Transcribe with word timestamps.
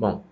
Bom, 0.00 0.24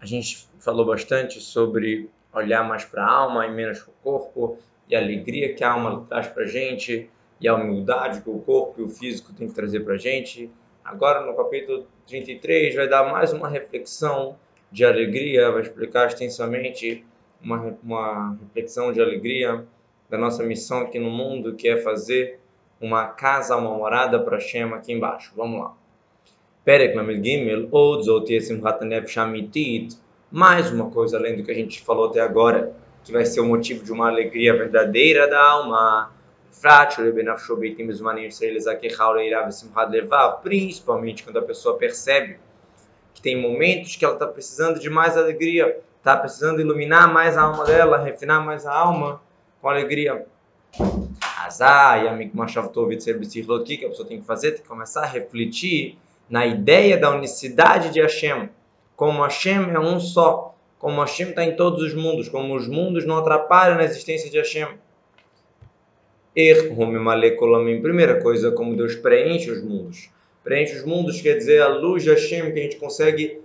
a 0.00 0.06
gente 0.06 0.48
falou 0.60 0.86
bastante 0.86 1.42
sobre 1.42 2.08
olhar 2.32 2.66
mais 2.66 2.86
para 2.86 3.04
a 3.04 3.10
alma 3.10 3.46
e 3.46 3.50
menos 3.50 3.80
para 3.80 3.90
o 3.90 3.94
corpo, 4.02 4.58
e 4.88 4.96
a 4.96 4.98
alegria 4.98 5.52
que 5.52 5.62
a 5.62 5.72
alma 5.72 6.06
traz 6.08 6.28
para 6.28 6.44
a 6.44 6.46
gente, 6.46 7.10
e 7.38 7.46
a 7.46 7.54
humildade 7.54 8.22
que 8.22 8.30
o 8.30 8.38
corpo 8.38 8.80
e 8.80 8.82
o 8.82 8.88
físico 8.88 9.34
tem 9.34 9.46
que 9.46 9.52
trazer 9.52 9.80
para 9.80 9.92
a 9.92 9.98
gente. 9.98 10.50
Agora, 10.82 11.20
no 11.26 11.36
capítulo 11.36 11.86
33, 12.06 12.74
vai 12.74 12.88
dar 12.88 13.12
mais 13.12 13.30
uma 13.34 13.46
reflexão 13.46 14.38
de 14.72 14.86
alegria, 14.86 15.50
vai 15.50 15.60
explicar 15.60 16.06
extensamente 16.06 17.04
uma, 17.42 17.76
uma 17.82 18.38
reflexão 18.40 18.90
de 18.90 19.02
alegria 19.02 19.66
da 20.08 20.16
nossa 20.16 20.42
missão 20.42 20.80
aqui 20.80 20.98
no 20.98 21.10
mundo, 21.10 21.56
que 21.56 21.68
é 21.68 21.76
fazer 21.76 22.40
uma 22.80 23.08
casa, 23.08 23.54
uma 23.54 23.76
morada 23.76 24.18
para 24.18 24.40
Shem 24.40 24.62
aqui 24.72 24.94
embaixo. 24.94 25.34
Vamos 25.36 25.60
lá. 25.60 25.79
Perek 26.62 26.94
Lamed 26.94 27.24
Gimel, 27.24 27.68
ou 27.70 28.02
Simchat 28.40 28.84
Nefesh 28.84 29.16
Amitit, 29.16 29.96
mais 30.30 30.70
uma 30.70 30.90
coisa 30.90 31.16
além 31.16 31.34
do 31.36 31.42
que 31.42 31.50
a 31.50 31.54
gente 31.54 31.80
falou 31.80 32.10
até 32.10 32.20
agora, 32.20 32.74
que 33.02 33.10
vai 33.10 33.24
ser 33.24 33.40
o 33.40 33.46
motivo 33.46 33.82
de 33.82 33.90
uma 33.90 34.08
alegria 34.08 34.54
verdadeira 34.54 35.26
da 35.26 35.42
alma. 35.42 36.12
Principalmente 40.42 41.24
quando 41.24 41.38
a 41.38 41.42
pessoa 41.42 41.78
percebe 41.78 42.38
que 43.14 43.22
tem 43.22 43.40
momentos 43.40 43.96
que 43.96 44.04
ela 44.04 44.14
está 44.14 44.26
precisando 44.26 44.78
de 44.78 44.90
mais 44.90 45.16
alegria, 45.16 45.80
está 45.96 46.14
precisando 46.14 46.60
iluminar 46.60 47.10
mais 47.10 47.38
a 47.38 47.42
alma 47.42 47.64
dela, 47.64 47.96
refinar 47.96 48.44
mais 48.44 48.66
a 48.66 48.72
alma 48.74 49.22
com 49.62 49.68
alegria. 49.70 50.26
Azar, 51.38 52.04
que 53.78 53.86
a 53.86 53.88
pessoa 53.88 54.06
tem 54.06 54.20
que 54.20 54.26
fazer? 54.26 54.52
Tem 54.52 54.60
que 54.60 54.68
começar 54.68 55.04
a 55.04 55.06
refletir 55.06 55.98
na 56.30 56.46
ideia 56.46 56.96
da 56.96 57.10
unicidade 57.10 57.90
de 57.90 58.00
Hashem, 58.00 58.48
como 58.94 59.22
Hashem 59.22 59.70
é 59.74 59.80
um 59.80 59.98
só, 59.98 60.54
como 60.78 61.00
Hashem 61.00 61.30
está 61.30 61.44
em 61.44 61.56
todos 61.56 61.82
os 61.82 61.92
mundos, 61.92 62.28
como 62.28 62.54
os 62.54 62.68
mundos 62.68 63.04
não 63.04 63.18
atrapalham 63.18 63.76
na 63.76 63.84
existência 63.84 64.30
de 64.30 64.38
Hashem. 64.38 64.68
Er, 66.36 66.72
primeira 67.82 68.22
coisa, 68.22 68.52
como 68.52 68.76
Deus 68.76 68.94
preenche 68.94 69.50
os 69.50 69.60
mundos. 69.60 70.08
Preenche 70.44 70.76
os 70.76 70.84
mundos 70.84 71.20
quer 71.20 71.34
dizer 71.34 71.60
a 71.60 71.68
luz 71.68 72.04
de 72.04 72.10
Hashem 72.10 72.52
que 72.52 72.60
a 72.60 72.62
gente 72.62 72.76
consegue 72.76 73.40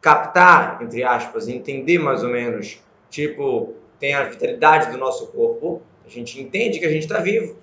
captar, 0.00 0.82
entre 0.82 1.02
aspas, 1.02 1.48
entender 1.48 1.98
mais 1.98 2.22
ou 2.22 2.30
menos. 2.30 2.80
Tipo, 3.10 3.74
tem 3.98 4.14
a 4.14 4.24
vitalidade 4.24 4.90
do 4.92 4.98
nosso 4.98 5.26
corpo, 5.28 5.82
a 6.06 6.08
gente 6.08 6.40
entende 6.40 6.78
que 6.78 6.86
a 6.86 6.90
gente 6.90 7.02
está 7.02 7.20
vivo. 7.20 7.56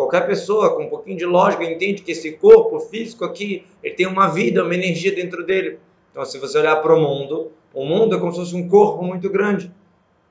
Qualquer 0.00 0.26
pessoa 0.26 0.74
com 0.74 0.84
um 0.84 0.88
pouquinho 0.88 1.18
de 1.18 1.26
lógica 1.26 1.62
entende 1.62 2.00
que 2.00 2.12
esse 2.12 2.32
corpo 2.32 2.80
físico 2.80 3.22
aqui, 3.22 3.66
ele 3.84 3.94
tem 3.94 4.06
uma 4.06 4.28
vida, 4.28 4.64
uma 4.64 4.74
energia 4.74 5.14
dentro 5.14 5.44
dele. 5.44 5.78
Então, 6.10 6.24
se 6.24 6.38
você 6.38 6.56
olhar 6.56 6.76
para 6.76 6.94
o 6.94 6.98
mundo, 6.98 7.52
o 7.74 7.84
mundo 7.84 8.16
é 8.16 8.18
como 8.18 8.32
se 8.32 8.38
fosse 8.38 8.56
um 8.56 8.66
corpo 8.66 9.04
muito 9.04 9.28
grande. 9.28 9.70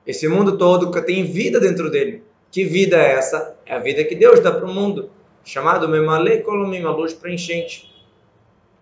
Esse 0.08 0.28
mundo 0.28 0.58
todo 0.58 0.90
tem 1.04 1.24
vida 1.24 1.60
dentro 1.60 1.92
dele. 1.92 2.24
Que 2.50 2.64
vida 2.64 2.98
é 2.98 3.12
essa? 3.12 3.56
É 3.64 3.76
a 3.76 3.78
vida 3.78 4.04
que 4.04 4.16
Deus 4.16 4.40
dá 4.40 4.52
para 4.52 4.66
o 4.66 4.74
mundo, 4.74 5.12
chamado 5.46 5.88
Memale 5.88 6.42
Kolomim, 6.42 6.82
a 6.82 6.90
luz 6.90 7.14
preenchente. 7.14 7.94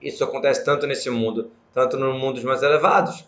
Isso 0.02 0.24
acontece 0.24 0.64
tanto 0.64 0.88
nesse 0.88 1.10
mundo, 1.10 1.52
tanto 1.74 1.98
nos 1.98 2.18
mundos 2.18 2.46
mais 2.46 2.64
elevados. 2.64 3.26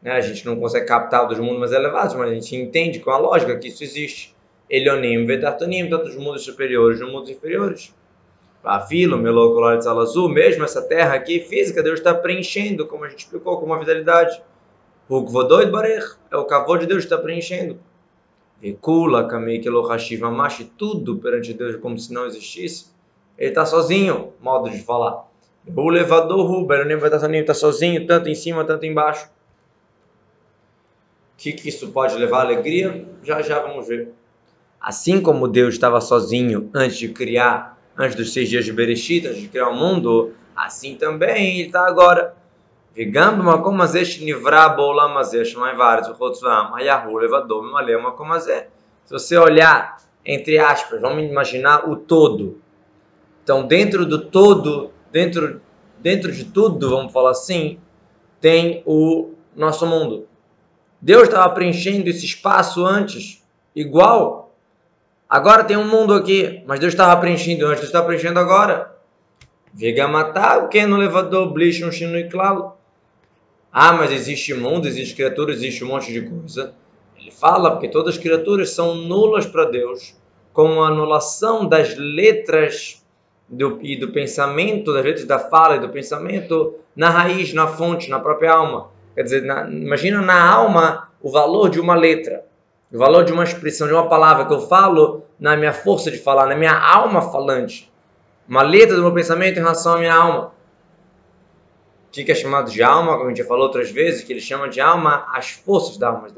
Né? 0.00 0.12
A 0.12 0.20
gente 0.20 0.46
não 0.46 0.54
consegue 0.54 0.86
captar 0.86 1.26
dos 1.26 1.40
mundos 1.40 1.58
mais 1.58 1.72
elevados, 1.72 2.14
mas 2.14 2.30
a 2.30 2.34
gente 2.34 2.54
entende 2.54 3.00
com 3.00 3.10
a 3.10 3.18
lógica 3.18 3.58
que 3.58 3.66
isso 3.66 3.82
existe. 3.82 4.32
Elionim, 4.72 5.26
Vetartonim, 5.26 5.86
tanto 5.90 6.08
os 6.08 6.16
mundos 6.16 6.42
superiores 6.42 6.98
os 6.98 7.12
mundos 7.12 7.28
inferiores. 7.28 7.94
Afilo, 8.64 9.18
Melocolor 9.18 9.76
de 9.76 9.84
Sala 9.84 10.02
Azul, 10.02 10.30
mesmo 10.30 10.64
essa 10.64 10.80
terra 10.80 11.14
aqui 11.14 11.40
física, 11.40 11.82
Deus 11.82 11.98
está 11.98 12.14
preenchendo, 12.14 12.86
como 12.86 13.04
a 13.04 13.08
gente 13.10 13.20
explicou, 13.20 13.58
com 13.58 13.66
uma 13.66 13.78
vitalidade. 13.78 14.40
Hukvodoid 15.10 15.70
Barech, 15.70 16.14
é 16.30 16.36
o 16.38 16.46
cavô 16.46 16.78
de 16.78 16.86
Deus 16.86 17.04
está 17.04 17.18
preenchendo. 17.18 17.78
Vekula, 18.62 19.28
Kamekelo 19.28 19.86
Hashiva 19.86 20.30
Mashi, 20.30 20.64
tudo 20.78 21.18
perante 21.18 21.52
Deus 21.52 21.76
como 21.76 21.98
se 21.98 22.10
não 22.10 22.24
existisse. 22.24 22.86
Ele 23.36 23.50
está 23.50 23.66
sozinho, 23.66 24.32
modo 24.40 24.70
de 24.70 24.82
falar. 24.82 25.28
O 25.76 25.90
levador 25.90 26.46
Ruber, 26.46 26.86
o 26.86 27.06
está 27.06 27.54
sozinho, 27.54 28.06
tanto 28.06 28.30
em 28.30 28.34
cima, 28.34 28.64
tanto 28.64 28.86
embaixo. 28.86 29.26
O 29.26 29.30
que, 31.36 31.52
que 31.52 31.68
isso 31.68 31.90
pode 31.90 32.16
levar 32.16 32.38
à 32.38 32.40
alegria? 32.42 33.06
Já 33.22 33.42
já 33.42 33.58
vamos 33.58 33.86
ver. 33.86 34.14
Assim 34.81 35.21
como 35.21 35.47
Deus 35.47 35.73
estava 35.73 35.99
sozinho 35.99 36.69
antes 36.73 36.97
de 36.97 37.09
criar, 37.09 37.77
antes 37.97 38.15
dos 38.15 38.33
seis 38.33 38.49
dias 38.49 38.65
de 38.65 38.71
Bereshit, 38.71 39.27
antes 39.27 39.41
de 39.41 39.47
criar 39.47 39.69
o 39.69 39.75
mundo, 39.75 40.33
assim 40.55 40.95
também 40.95 41.59
ele 41.59 41.67
está 41.67 41.87
agora. 41.87 42.33
וגם 42.97 43.39
במקום 43.39 43.81
הזה 43.81 44.05
שנברא 44.05 44.67
בעולם 44.67 45.17
הזה, 45.17 45.45
שמיים 45.45 45.79
וארץ 45.79 46.07
וחוץ 46.09 46.43
ועם, 46.43 46.65
היה 46.75 47.03
הוא 47.03 47.21
לבדו 47.21 47.61
ממלא 47.61 47.91
המקום 47.91 48.31
הזה. 48.31 48.59
Se 49.05 49.13
você 49.13 49.37
olhar, 49.37 49.97
entre 50.25 50.57
aspas, 50.57 50.99
vamos 50.99 51.23
imaginar 51.23 51.89
o 51.89 51.95
todo. 51.95 52.59
Então, 53.41 53.65
dentro 53.65 54.05
do 54.05 54.25
todo, 54.25 54.91
dentro, 55.11 55.61
dentro 55.99 56.29
de 56.31 56.43
tudo, 56.43 56.89
vamos 56.89 57.13
falar 57.13 57.31
assim, 57.31 57.79
tem 58.41 58.83
o 58.85 59.31
nosso 59.55 59.85
mundo. 59.85 60.27
Deus 60.99 61.23
estava 61.23 61.47
preenchendo 61.53 62.09
esse 62.09 62.25
espaço 62.25 62.85
antes, 62.85 63.41
igual 63.73 64.40
Agora 65.32 65.64
tem 65.64 65.78
um 65.78 65.88
mundo 65.88 66.12
aqui, 66.12 66.62
mas 66.66 66.78
Deus 66.78 66.92
estava 66.92 67.18
preenchendo 67.18 67.64
antes, 67.64 67.78
Deus 67.78 67.88
está 67.88 68.02
preenchendo 68.02 68.38
agora. 68.38 68.94
Vega 69.72 70.06
matar 70.06 70.58
o 70.58 70.68
que 70.68 70.84
no 70.84 70.98
elevador, 70.98 71.50
blish, 71.50 71.82
um 71.82 71.90
chino 71.90 72.18
e 72.18 72.28
claro. 72.28 72.74
Ah, 73.72 73.94
mas 73.94 74.12
existe 74.12 74.52
mundo, 74.52 74.86
existe 74.86 75.14
criatura, 75.14 75.50
existe 75.50 75.82
um 75.82 75.88
monte 75.88 76.12
de 76.12 76.20
coisa. 76.20 76.74
Ele 77.18 77.30
fala 77.30 77.70
porque 77.70 77.88
todas 77.88 78.16
as 78.16 78.20
criaturas 78.20 78.74
são 78.74 78.94
nulas 78.94 79.46
para 79.46 79.64
Deus, 79.64 80.14
como 80.52 80.82
a 80.82 80.88
anulação 80.88 81.66
das 81.66 81.96
letras 81.96 83.02
do, 83.48 83.78
e 83.80 83.96
do 83.96 84.12
pensamento, 84.12 84.92
das 84.92 85.02
letras 85.02 85.24
da 85.24 85.38
fala 85.38 85.76
e 85.76 85.80
do 85.80 85.88
pensamento 85.88 86.74
na 86.94 87.08
raiz, 87.08 87.54
na 87.54 87.66
fonte, 87.68 88.10
na 88.10 88.20
própria 88.20 88.52
alma. 88.52 88.90
Quer 89.14 89.22
dizer, 89.22 89.42
na, 89.44 89.66
imagina 89.66 90.20
na 90.20 90.46
alma 90.46 91.08
o 91.22 91.30
valor 91.30 91.70
de 91.70 91.80
uma 91.80 91.94
letra 91.94 92.51
o 92.92 92.98
valor 92.98 93.24
de 93.24 93.32
uma 93.32 93.42
expressão, 93.42 93.86
de 93.86 93.94
uma 93.94 94.08
palavra 94.08 94.44
que 94.44 94.52
eu 94.52 94.60
falo 94.60 95.24
na 95.40 95.56
minha 95.56 95.72
força 95.72 96.10
de 96.10 96.18
falar, 96.18 96.46
na 96.46 96.54
minha 96.54 96.78
alma 96.78 97.22
falante. 97.22 97.90
Uma 98.46 98.62
letra 98.62 98.96
do 98.96 99.02
meu 99.02 99.14
pensamento 99.14 99.56
em 99.56 99.60
relação 99.60 99.94
à 99.94 99.98
minha 99.98 100.14
alma. 100.14 100.52
O 102.08 102.12
que 102.12 102.30
é 102.30 102.34
chamado 102.34 102.70
de 102.70 102.82
alma, 102.82 103.12
como 103.12 103.24
a 103.24 103.28
gente 103.28 103.38
já 103.38 103.46
falou 103.46 103.64
outras 103.64 103.90
vezes, 103.90 104.22
que 104.22 104.32
ele 104.32 104.40
chama 104.42 104.68
de 104.68 104.78
alma 104.80 105.26
as 105.32 105.52
forças 105.52 105.96
da 105.96 106.08
alma. 106.08 106.28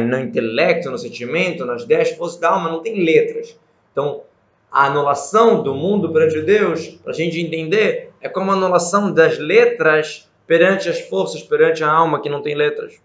No 0.00 0.18
intelecto, 0.18 0.90
no 0.90 0.98
sentimento, 0.98 1.64
nas 1.64 1.84
dez 1.84 2.10
forças 2.10 2.40
da 2.40 2.50
alma, 2.50 2.68
não 2.68 2.82
tem 2.82 3.04
letras. 3.04 3.56
Então, 3.92 4.22
a 4.72 4.86
anulação 4.86 5.62
do 5.62 5.72
mundo 5.72 6.12
perante 6.12 6.40
Deus, 6.42 6.88
para 6.88 7.12
a 7.12 7.14
gente 7.14 7.40
entender, 7.40 8.12
é 8.20 8.28
como 8.28 8.50
a 8.50 8.54
anulação 8.54 9.12
das 9.12 9.38
letras 9.38 10.28
perante 10.48 10.88
as 10.88 10.98
forças, 10.98 11.42
perante 11.42 11.84
a 11.84 11.92
alma 11.92 12.20
que 12.22 12.28
não 12.30 12.40
tem 12.40 12.54
letras. 12.54 12.98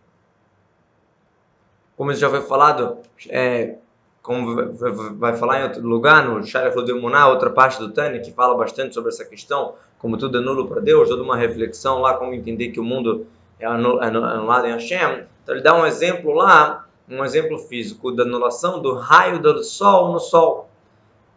Como 1.98 2.14
já 2.14 2.30
foi 2.30 2.42
falado, 2.42 3.00
é, 3.30 3.76
como 4.22 4.74
vai 5.18 5.36
falar 5.36 5.60
em 5.60 5.64
outro 5.64 5.86
lugar, 5.86 6.26
no 6.26 6.42
Shara 6.44 6.74
Muná, 6.96 7.28
outra 7.28 7.50
parte 7.50 7.78
do 7.78 7.92
Tânia, 7.92 8.22
que 8.22 8.32
fala 8.32 8.56
bastante 8.56 8.94
sobre 8.94 9.10
essa 9.10 9.26
questão, 9.26 9.76
como 10.00 10.18
tudo 10.18 10.38
é 10.38 10.42
nulo 10.42 10.70
para 10.70 10.80
Deus, 10.80 11.10
toda 11.10 11.22
uma 11.22 11.36
reflexão 11.36 12.00
lá, 12.00 12.14
como 12.14 12.34
entender 12.34 12.70
que 12.70 12.80
o 12.80 12.84
mundo 12.84 13.28
é, 13.60 13.66
anulado 13.66 14.66
em 14.66 14.72
Hashem. 14.72 15.26
Então 15.44 15.54
ele 15.54 15.62
dá 15.62 15.76
um 15.76 15.86
exemplo 15.86 16.32
lá, 16.34 16.88
um 17.10 17.26
exemplo 17.26 17.60
físico 17.60 18.10
da 18.14 18.24
anulação 18.24 18.82
do 18.82 18.94
raio 18.94 19.40
do 19.40 19.62
Sol 19.66 20.14
no 20.14 20.20
Sol. 20.20 20.70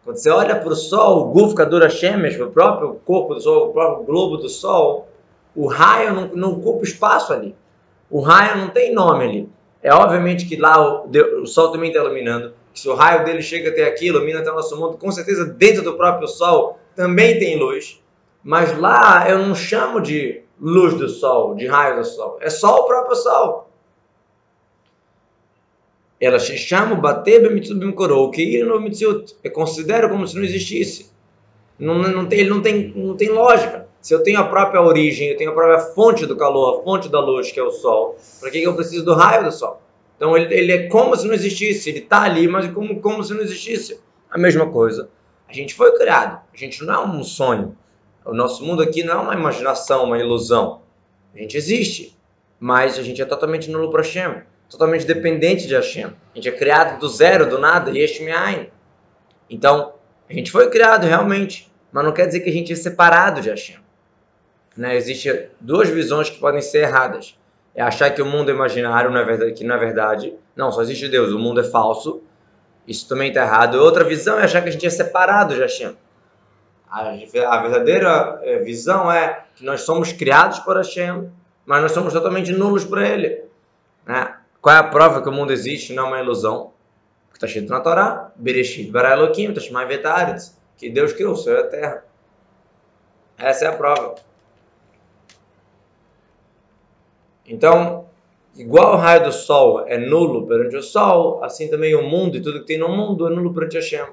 Quando 0.05 0.15
você 0.15 0.29
olha 0.29 0.55
para 0.55 0.69
o 0.69 0.75
Sol, 0.75 1.19
o 1.19 1.25
Gufkadura 1.33 1.89
Shemesh, 1.89 2.39
o 2.39 2.49
próprio 2.49 2.93
corpo 3.05 3.35
do 3.35 3.41
Sol, 3.41 3.69
o 3.69 3.73
próprio 3.73 4.05
globo 4.05 4.37
do 4.37 4.47
Sol, 4.47 5.09
o 5.57 5.65
raio 5.65 6.13
não, 6.13 6.27
não 6.35 6.51
ocupa 6.51 6.83
espaço 6.83 7.33
ali. 7.33 7.55
O 8.11 8.21
raio 8.21 8.57
não 8.57 8.69
tem 8.69 8.93
nome 8.93 9.25
ali. 9.25 9.49
É 9.81 9.91
obviamente 9.91 10.45
que 10.45 10.55
lá 10.55 11.03
o, 11.03 11.09
o 11.41 11.47
Sol 11.47 11.71
também 11.71 11.89
está 11.89 11.99
iluminando. 11.99 12.53
Se 12.75 12.87
o 12.87 12.93
raio 12.93 13.25
dele 13.25 13.41
chega 13.41 13.71
até 13.71 13.87
aqui, 13.87 14.05
ilumina 14.05 14.39
até 14.39 14.51
o 14.51 14.55
nosso 14.55 14.79
mundo, 14.79 14.97
com 14.97 15.11
certeza 15.11 15.45
dentro 15.45 15.81
do 15.83 15.97
próprio 15.97 16.27
Sol 16.27 16.77
também 16.95 17.39
tem 17.39 17.57
luz. 17.57 17.99
Mas 18.43 18.77
lá 18.77 19.27
eu 19.27 19.39
não 19.39 19.55
chamo 19.55 19.99
de 19.99 20.43
luz 20.61 20.93
do 20.93 21.09
Sol, 21.09 21.55
de 21.55 21.65
raio 21.65 21.97
do 21.97 22.05
Sol. 22.05 22.37
É 22.39 22.51
só 22.51 22.81
o 22.81 22.83
próprio 22.85 23.15
Sol. 23.15 23.67
Ela 26.21 26.39
se 26.39 26.55
chama 26.55 26.95
bater 26.95 27.41
bem 27.41 27.91
coroa, 27.93 28.31
que 28.31 28.43
ir 28.43 28.63
no 28.63 28.79
mitziut. 28.79 29.35
Eu 29.43 29.51
considero 29.51 30.07
como 30.09 30.27
se 30.27 30.35
não 30.35 30.43
existisse. 30.43 31.11
Não, 31.79 31.95
não 31.97 32.27
tem, 32.27 32.39
ele 32.39 32.49
não 32.49 32.61
tem, 32.61 32.93
não 32.95 33.15
tem 33.15 33.29
lógica. 33.29 33.86
Se 34.01 34.13
eu 34.13 34.23
tenho 34.23 34.39
a 34.39 34.43
própria 34.45 34.81
origem, 34.81 35.29
eu 35.29 35.37
tenho 35.37 35.51
a 35.51 35.53
própria 35.53 35.79
fonte 35.79 36.25
do 36.25 36.35
calor, 36.35 36.79
a 36.79 36.83
fonte 36.83 37.09
da 37.09 37.19
luz, 37.19 37.51
que 37.51 37.59
é 37.59 37.63
o 37.63 37.71
Sol, 37.71 38.17
para 38.39 38.49
que 38.49 38.61
eu 38.61 38.75
preciso 38.75 39.03
do 39.03 39.13
raio 39.13 39.43
do 39.43 39.51
Sol? 39.51 39.81
Então 40.15 40.35
ele, 40.35 40.53
ele 40.53 40.71
é 40.71 40.87
como 40.87 41.15
se 41.15 41.27
não 41.27 41.33
existisse, 41.33 41.89
ele 41.89 41.99
está 41.99 42.23
ali, 42.23 42.47
mas 42.47 42.71
como, 42.71 42.99
como 43.01 43.23
se 43.23 43.33
não 43.33 43.41
existisse. 43.41 43.99
A 44.29 44.37
mesma 44.37 44.69
coisa. 44.69 45.09
A 45.47 45.53
gente 45.53 45.73
foi 45.73 45.97
criado, 45.97 46.41
a 46.53 46.57
gente 46.57 46.83
não 46.83 46.93
é 46.93 47.05
um 47.05 47.23
sonho. 47.23 47.77
O 48.25 48.33
nosso 48.33 48.65
mundo 48.65 48.81
aqui 48.81 49.03
não 49.03 49.13
é 49.13 49.17
uma 49.17 49.33
imaginação, 49.33 50.03
uma 50.03 50.19
ilusão. 50.19 50.81
A 51.33 51.37
gente 51.37 51.55
existe, 51.55 52.17
mas 52.59 52.99
a 52.99 53.03
gente 53.03 53.21
é 53.21 53.25
totalmente 53.25 53.69
nulo 53.69 53.89
para 53.89 54.01
Hashem, 54.01 54.41
totalmente 54.69 55.05
dependente 55.05 55.65
de 55.65 55.75
Hashem. 55.75 56.07
A 56.07 56.35
gente 56.35 56.49
é 56.49 56.51
criado 56.51 56.99
do 56.99 57.07
zero, 57.07 57.49
do 57.49 57.57
nada, 57.57 57.91
Yesh 57.91 58.19
Me'ain. 58.19 58.69
Então, 59.49 59.93
a 60.29 60.33
gente 60.33 60.51
foi 60.51 60.69
criado 60.69 61.05
realmente, 61.05 61.71
mas 61.91 62.03
não 62.03 62.11
quer 62.11 62.25
dizer 62.25 62.41
que 62.41 62.49
a 62.49 62.53
gente 62.53 62.73
é 62.73 62.75
separado 62.75 63.39
de 63.39 63.49
Hashem. 63.49 63.77
Né? 64.77 64.95
Existem 64.95 65.49
duas 65.59 65.89
visões 65.89 66.29
que 66.29 66.39
podem 66.39 66.61
ser 66.61 66.83
erradas. 66.83 67.37
É 67.73 67.81
achar 67.81 68.09
que 68.11 68.21
o 68.21 68.25
mundo 68.25 68.49
é 68.49 68.53
imaginário, 68.53 69.15
é 69.15 69.23
verdade, 69.23 69.53
que 69.53 69.69
é 69.69 69.77
verdade. 69.77 70.33
Não, 70.55 70.71
só 70.71 70.81
existe 70.81 71.07
Deus, 71.07 71.31
o 71.31 71.39
mundo 71.39 71.59
é 71.59 71.63
falso. 71.63 72.21
Isso 72.87 73.07
também 73.07 73.29
está 73.29 73.41
errado. 73.41 73.75
Outra 73.75 74.03
visão 74.03 74.39
é 74.39 74.43
achar 74.43 74.61
que 74.61 74.69
a 74.69 74.71
gente 74.71 74.85
é 74.85 74.89
separado 74.89 75.53
de 75.53 75.61
Hashem. 75.61 75.95
A 76.89 77.61
verdadeira 77.61 78.39
eh, 78.43 78.59
visão 78.59 79.11
é 79.11 79.43
que 79.55 79.65
nós 79.65 79.81
somos 79.81 80.13
criados 80.13 80.59
por 80.59 80.77
Hashem, 80.77 81.29
mas 81.65 81.81
nós 81.81 81.91
somos 81.91 82.13
totalmente 82.13 82.51
nulos 82.53 82.85
por 82.85 82.99
Ele. 82.99 83.43
Né? 84.05 84.33
Qual 84.61 84.73
é 84.73 84.79
a 84.79 84.83
prova 84.83 85.21
que 85.21 85.27
o 85.27 85.31
mundo 85.31 85.51
existe? 85.51 85.93
Não 85.93 86.05
é 86.05 86.07
uma 86.07 86.19
ilusão. 86.19 86.71
Porque 87.27 87.37
está 87.37 87.47
escrito 87.47 87.69
na 87.69 87.81
Torá, 87.81 88.31
Bereshit 88.37 88.89
bara 88.89 89.11
Elohim, 89.11 89.53
Tashmai 89.53 89.85
Vetaretz, 89.85 90.57
que 90.77 90.89
Deus 90.89 91.11
criou 91.11 91.33
o 91.33 91.35
céu 91.35 91.55
e 91.55 91.59
a 91.59 91.67
terra. 91.67 92.03
Essa 93.37 93.65
é 93.65 93.67
a 93.67 93.73
prova. 93.73 94.15
Então, 97.47 98.05
igual 98.57 98.95
o 98.95 98.97
raio 98.97 99.23
do 99.23 99.31
sol 99.31 99.85
é 99.87 99.97
nulo 99.97 100.45
perante 100.45 100.75
o 100.75 100.83
sol, 100.83 101.43
assim 101.43 101.69
também 101.69 101.95
o 101.95 102.03
mundo 102.03 102.35
e 102.35 102.41
tudo 102.41 102.59
que 102.59 102.67
tem 102.67 102.77
no 102.77 102.89
mundo 102.89 103.25
é 103.25 103.29
nulo 103.29 103.53
perante 103.53 103.77
Hashem. 103.77 104.05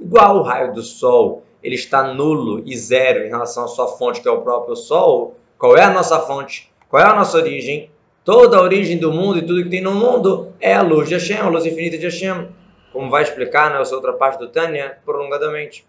Igual 0.00 0.36
o 0.36 0.42
raio 0.42 0.74
do 0.74 0.82
sol, 0.82 1.42
ele 1.62 1.74
está 1.76 2.12
nulo 2.12 2.62
e 2.66 2.76
zero 2.76 3.24
em 3.24 3.28
relação 3.28 3.64
à 3.64 3.68
sua 3.68 3.88
fonte, 3.88 4.20
que 4.20 4.28
é 4.28 4.30
o 4.30 4.42
próprio 4.42 4.76
sol. 4.76 5.36
Qual 5.56 5.76
é 5.76 5.82
a 5.82 5.90
nossa 5.90 6.18
fonte? 6.20 6.70
Qual 6.88 7.02
é 7.02 7.06
a 7.06 7.14
nossa 7.14 7.38
origem? 7.38 7.90
Toda 8.24 8.58
a 8.58 8.62
origem 8.62 8.98
do 8.98 9.12
mundo 9.12 9.38
e 9.38 9.42
tudo 9.42 9.62
que 9.62 9.70
tem 9.70 9.80
no 9.80 9.94
mundo 9.94 10.52
é 10.60 10.74
a 10.74 10.82
luz 10.82 11.08
de 11.08 11.14
Hashem, 11.14 11.38
a 11.38 11.48
luz 11.48 11.64
infinita 11.64 11.96
de 11.96 12.04
Hashem. 12.04 12.48
Como 12.92 13.08
vai 13.08 13.22
explicar 13.22 13.72
nessa 13.72 13.94
outra 13.94 14.12
parte 14.12 14.38
do 14.38 14.48
Tânia, 14.48 14.98
prolongadamente. 15.06 15.86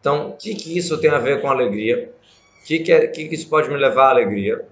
Então, 0.00 0.30
o 0.30 0.32
que, 0.32 0.54
que 0.54 0.76
isso 0.76 0.98
tem 0.98 1.10
a 1.10 1.18
ver 1.18 1.40
com 1.40 1.48
alegria? 1.48 2.12
O 2.62 2.66
que, 2.66 2.78
que, 2.80 2.92
é, 2.92 3.06
que, 3.06 3.28
que 3.28 3.34
isso 3.34 3.48
pode 3.48 3.68
me 3.68 3.76
levar 3.76 4.06
à 4.06 4.10
alegria? 4.10 4.64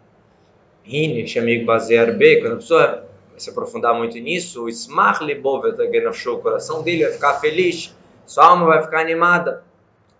Rini, 0.82 1.26
amigo 1.38 1.66
basear 1.66 2.16
B, 2.16 2.40
quando 2.40 2.54
a 2.54 2.56
pessoa 2.56 3.08
se 3.36 3.50
aprofundar 3.50 3.94
muito 3.94 4.18
nisso, 4.18 4.64
o 4.64 4.68
Smach 4.68 5.22
Libovet 5.22 5.76
o 5.78 6.38
coração 6.38 6.82
dele 6.82 7.04
vai 7.04 7.12
ficar 7.12 7.34
feliz, 7.34 7.94
sua 8.26 8.46
alma 8.46 8.66
vai 8.66 8.82
ficar 8.82 9.00
animada. 9.00 9.62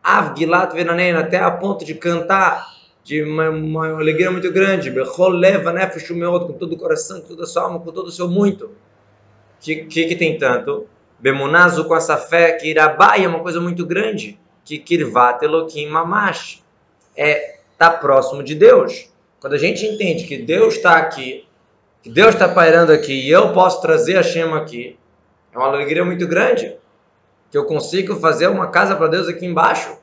Av 0.03 0.39
Gilat 0.39 0.73
Venanen, 0.75 1.15
até 1.15 1.39
a 1.39 1.51
ponto 1.51 1.85
de 1.85 1.95
cantar, 1.95 2.67
de 3.03 3.23
uma, 3.23 3.51
uma 3.51 3.87
alegria 3.99 4.31
muito 4.31 4.53
grande. 4.53 4.91
Bechol 4.91 5.31
Leva 5.31 5.73
Nefesh 5.73 6.09
com 6.09 6.53
todo 6.53 6.75
o 6.75 6.77
coração, 6.77 7.21
com 7.21 7.29
toda 7.29 7.45
a 7.45 7.47
sua 7.47 7.63
alma, 7.63 7.81
com 7.81 7.91
todo 7.91 8.07
o 8.07 8.11
seu 8.11 8.29
muito. 8.29 8.71
Que, 9.61 9.87
que, 9.87 10.07
que, 10.07 10.15
tem 10.15 10.39
tanto? 10.39 10.87
Bemunazo 11.19 11.85
com 11.87 11.97
essa 11.97 12.17
fé 12.17 12.53
que 12.53 12.69
Irabai 12.69 13.25
é 13.25 13.29
uma 13.29 13.41
coisa 13.41 13.61
muito 13.61 13.85
grande. 13.85 14.39
Que 14.69 14.79
Kirvat 14.79 15.43
Elohim 15.43 15.87
Mamash 15.87 16.63
é 17.17 17.61
tá 17.79 17.91
próximo 17.91 18.43
de 18.43 18.55
Deus. 18.55 19.11
Quando 19.41 19.55
a 19.55 19.59
gente 19.59 19.87
entende 19.87 20.25
que 20.25 20.37
Deus 20.37 20.75
está 20.75 20.99
aqui 20.99 21.49
que 22.03 22.11
Deus 22.11 22.35
está 22.35 22.47
pairando 22.47 22.93
aqui 22.93 23.13
e 23.13 23.31
eu 23.31 23.53
posso 23.55 23.81
trazer 23.81 24.19
a 24.19 24.23
Shema 24.23 24.59
aqui, 24.59 24.99
é 25.55 25.59
uma 25.59 25.69
alegria 25.69 26.05
muito 26.05 26.27
grande. 26.27 26.77
Que 27.51 27.57
eu 27.57 27.65
consigo 27.65 28.17
fazer 28.17 28.49
uma 28.49 28.69
casa 28.69 28.95
para 28.95 29.09
Deus 29.09 29.27
aqui 29.27 29.47
embaixo. 29.47 29.97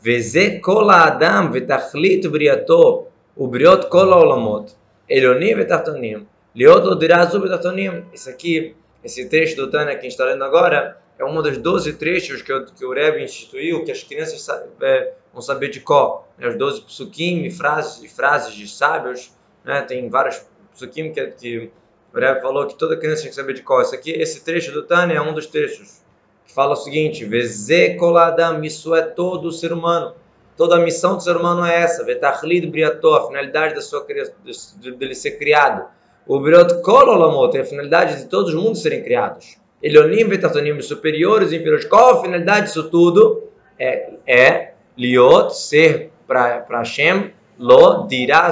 Veze 0.00 0.58
kola 0.58 1.04
adam 1.04 1.52
vetachlit 1.52 2.26
briato 2.28 3.06
ubriot 3.36 3.86
kola 3.86 4.16
olamot 4.16 4.74
elonim 5.08 5.54
vetachtonim 5.54 6.26
liot 6.56 6.88
odirazu 6.88 7.40
vetachtonim. 7.40 8.04
Isso 8.12 8.28
aqui, 8.28 8.74
esse 9.04 9.28
trecho 9.28 9.54
do 9.54 9.70
Tânia 9.70 9.94
que 9.94 10.00
a 10.00 10.02
gente 10.02 10.10
está 10.10 10.24
lendo 10.24 10.42
agora, 10.42 10.98
é 11.22 11.26
um 11.26 11.42
dos 11.42 11.58
12 11.58 11.94
trechos 11.94 12.42
que, 12.42 12.52
eu, 12.52 12.64
que 12.66 12.84
o 12.84 12.92
Rebbe 12.92 13.22
instituiu, 13.22 13.84
que 13.84 13.92
as 13.92 14.02
crianças 14.02 14.46
é, 14.80 15.12
vão 15.32 15.40
saber 15.40 15.68
de 15.68 15.80
qual. 15.80 16.28
Né? 16.38 16.48
Os 16.48 16.56
12 16.56 16.82
psukim 16.82 17.44
e 17.44 17.50
frases, 17.50 18.02
e 18.02 18.08
frases 18.08 18.54
de 18.54 18.68
sábios 18.68 19.32
né? 19.64 19.82
Tem 19.82 20.08
vários 20.08 20.44
psukim 20.72 21.12
que, 21.12 21.26
que 21.26 21.70
o 22.12 22.18
Rebbe 22.18 22.40
falou 22.40 22.66
que 22.66 22.76
toda 22.76 22.96
criança 22.96 23.22
tem 23.22 23.30
que 23.30 23.36
saber 23.36 23.54
de 23.54 23.62
qual. 23.62 23.80
Esse, 23.80 23.94
aqui, 23.94 24.10
esse 24.10 24.44
trecho 24.44 24.72
do 24.72 24.82
Tânia 24.82 25.14
é 25.14 25.20
um 25.20 25.32
dos 25.32 25.46
trechos 25.46 26.00
que 26.44 26.52
fala 26.52 26.72
o 26.72 26.76
seguinte: 26.76 27.24
Vezekoladam, 27.24 28.62
isso 28.64 28.94
é 28.94 29.02
todo 29.02 29.46
o 29.46 29.52
ser 29.52 29.72
humano. 29.72 30.14
Toda 30.56 30.76
a 30.76 30.80
missão 30.80 31.16
do 31.16 31.22
ser 31.22 31.36
humano 31.36 31.64
é 31.64 31.80
essa. 31.80 32.04
Vetachlid 32.04 32.66
briato, 32.66 33.08
a 33.14 33.26
finalidade 33.26 33.74
da 33.74 33.80
sua, 33.80 34.04
dele 34.04 35.14
ser 35.14 35.32
criado. 35.32 35.86
O 36.26 36.38
briot 36.38 36.82
kololamot, 36.82 37.56
é 37.56 37.62
a 37.62 37.64
finalidade 37.64 38.22
de 38.22 38.28
todos 38.28 38.54
os 38.54 38.60
mundos 38.60 38.82
serem 38.82 39.02
criados. 39.02 39.56
Elionim 39.82 40.28
vetatonim, 40.28 40.80
superiores 40.80 41.52
inferiores. 41.52 41.84
Qual 41.84 42.18
a 42.18 42.22
finalidade 42.22 42.66
disso 42.66 42.84
tudo? 42.88 43.44
É, 43.78 44.12
é 44.26 44.72
liot, 44.96 45.56
ser 45.56 46.10
para 46.26 46.64
Hashem, 46.70 47.32
Lo 47.58 48.06
dirá 48.08 48.50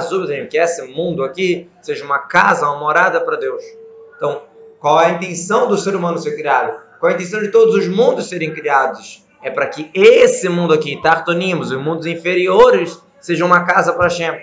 que 0.49 0.57
esse 0.57 0.87
mundo 0.87 1.23
aqui 1.23 1.69
seja 1.81 2.05
uma 2.05 2.19
casa, 2.19 2.67
uma 2.67 2.79
morada 2.79 3.19
para 3.19 3.35
Deus. 3.35 3.61
Então, 4.15 4.43
qual 4.79 4.97
a 4.97 5.09
intenção 5.09 5.67
do 5.67 5.77
ser 5.77 5.95
humano 5.95 6.17
ser 6.17 6.35
criado? 6.35 6.79
Qual 6.99 7.11
a 7.11 7.15
intenção 7.15 7.41
de 7.41 7.49
todos 7.49 7.75
os 7.75 7.87
mundos 7.87 8.29
serem 8.29 8.53
criados? 8.53 9.25
É 9.43 9.49
para 9.49 9.65
que 9.65 9.89
esse 9.93 10.47
mundo 10.47 10.73
aqui, 10.73 11.01
Tartonimos, 11.01 11.71
os 11.71 11.81
mundos 11.81 12.05
inferiores, 12.05 13.01
seja 13.19 13.43
uma 13.43 13.65
casa 13.65 13.91
para 13.91 14.03
Hashem. 14.03 14.39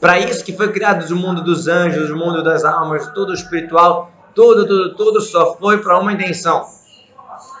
Para 0.00 0.18
isso 0.18 0.44
que 0.44 0.52
foi 0.52 0.72
criado 0.72 1.08
o 1.10 1.16
mundo 1.16 1.44
dos 1.44 1.68
anjos, 1.68 2.10
o 2.10 2.16
mundo 2.16 2.42
das 2.42 2.64
almas, 2.64 3.06
tudo 3.12 3.32
espiritual, 3.32 4.10
tudo, 4.34 4.66
tudo, 4.66 4.96
tudo 4.96 5.20
só 5.20 5.56
foi 5.56 5.78
para 5.78 5.98
uma 5.98 6.12
intenção. 6.12 6.66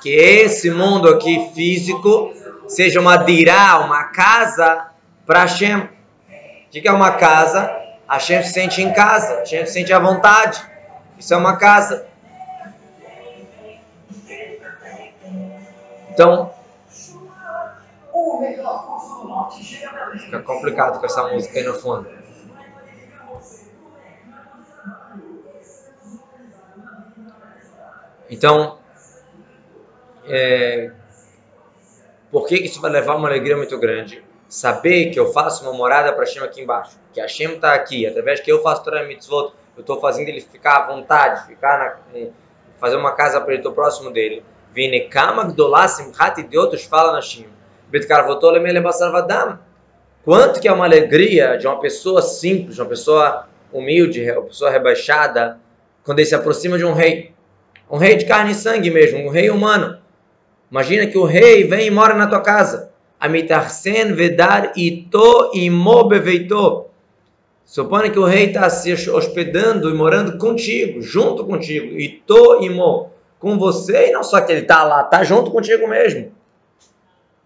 Que 0.00 0.10
esse 0.10 0.70
mundo 0.70 1.08
aqui 1.08 1.50
físico 1.54 2.32
seja 2.66 3.00
uma 3.00 3.16
dirá, 3.16 3.78
uma 3.78 4.04
casa 4.04 4.88
para 5.26 5.40
Hashem. 5.40 5.78
O 5.78 5.90
que 6.70 6.88
é 6.88 6.92
uma 6.92 7.12
casa? 7.12 7.70
Gente 8.20 8.46
se 8.46 8.52
sente 8.52 8.82
em 8.82 8.92
casa, 8.92 9.44
gente 9.44 9.66
se 9.68 9.74
sente 9.74 9.92
à 9.92 9.98
vontade. 9.98 10.62
Isso 11.18 11.32
é 11.32 11.36
uma 11.36 11.56
casa. 11.56 12.06
Então, 16.10 16.52
fica 20.18 20.40
complicado 20.40 21.00
com 21.00 21.06
essa 21.06 21.26
música 21.28 21.58
aí 21.58 21.64
no 21.64 21.74
fundo. 21.74 22.21
Então, 28.32 28.78
é, 30.26 30.90
por 32.30 32.48
que 32.48 32.56
isso 32.56 32.80
vai 32.80 32.90
levar 32.90 33.14
uma 33.14 33.28
alegria 33.28 33.56
muito 33.56 33.78
grande? 33.78 34.24
saber 34.52 35.06
que 35.06 35.18
eu 35.18 35.32
faço 35.32 35.64
uma 35.64 35.72
morada 35.72 36.12
para 36.12 36.24
Hashem 36.24 36.42
aqui 36.42 36.60
embaixo, 36.60 36.98
que 37.10 37.18
Hashem 37.18 37.54
está 37.54 37.72
aqui, 37.72 38.06
através 38.06 38.38
que 38.38 38.52
eu 38.52 38.62
faço 38.62 38.84
Torah 38.84 39.02
Mitzvot, 39.02 39.54
eu 39.74 39.80
estou 39.80 39.98
fazendo 39.98 40.28
ele 40.28 40.42
ficar 40.42 40.76
à 40.76 40.86
vontade, 40.88 41.46
ficar 41.46 41.78
na, 41.78 42.18
eh, 42.18 42.28
fazer 42.78 42.96
uma 42.96 43.12
casa 43.12 43.40
para 43.40 43.54
ele, 43.54 43.60
estou 43.60 43.72
próximo 43.72 44.10
dele. 44.10 44.44
Vine 44.74 45.08
kama 45.08 45.44
gdolassim 45.44 46.12
hati 46.18 46.42
de 46.42 46.58
outros 46.58 46.84
fala 46.84 47.14
Hashem. 47.14 47.48
Quanto 50.22 50.60
que 50.60 50.68
é 50.68 50.72
uma 50.72 50.84
alegria 50.84 51.56
de 51.56 51.66
uma 51.66 51.80
pessoa 51.80 52.20
simples, 52.20 52.78
uma 52.78 52.88
pessoa 52.88 53.48
humilde, 53.72 54.30
uma 54.32 54.42
pessoa 54.42 54.70
rebaixada, 54.70 55.58
quando 56.04 56.18
ele 56.18 56.26
se 56.26 56.34
aproxima 56.34 56.76
de 56.76 56.84
um 56.84 56.92
rei. 56.92 57.31
Um 57.92 57.98
rei 57.98 58.16
de 58.16 58.24
carne 58.24 58.52
e 58.52 58.54
sangue 58.54 58.90
mesmo, 58.90 59.18
um 59.18 59.28
rei 59.28 59.50
humano. 59.50 59.98
Imagina 60.70 61.06
que 61.06 61.18
o 61.18 61.24
rei 61.24 61.64
vem 61.64 61.88
e 61.88 61.90
mora 61.90 62.14
na 62.14 62.26
tua 62.26 62.40
casa. 62.40 62.90
Amitarsen 63.20 64.14
vedar 64.14 64.72
ito 64.74 65.50
imo 65.52 66.08
beveito. 66.08 66.86
Suponha 67.66 68.10
que 68.10 68.18
o 68.18 68.24
rei 68.24 68.46
está 68.46 68.70
se 68.70 68.90
hospedando 69.10 69.90
e 69.90 69.94
morando 69.94 70.38
contigo, 70.38 71.02
junto 71.02 71.44
contigo. 71.44 71.98
Ito 72.00 72.64
imo. 72.64 73.10
Com 73.38 73.58
você, 73.58 74.08
e 74.08 74.12
não 74.12 74.22
só 74.22 74.40
que 74.40 74.52
ele 74.52 74.62
está 74.62 74.84
lá, 74.84 75.02
está 75.02 75.22
junto 75.22 75.50
contigo 75.50 75.86
mesmo. 75.86 76.32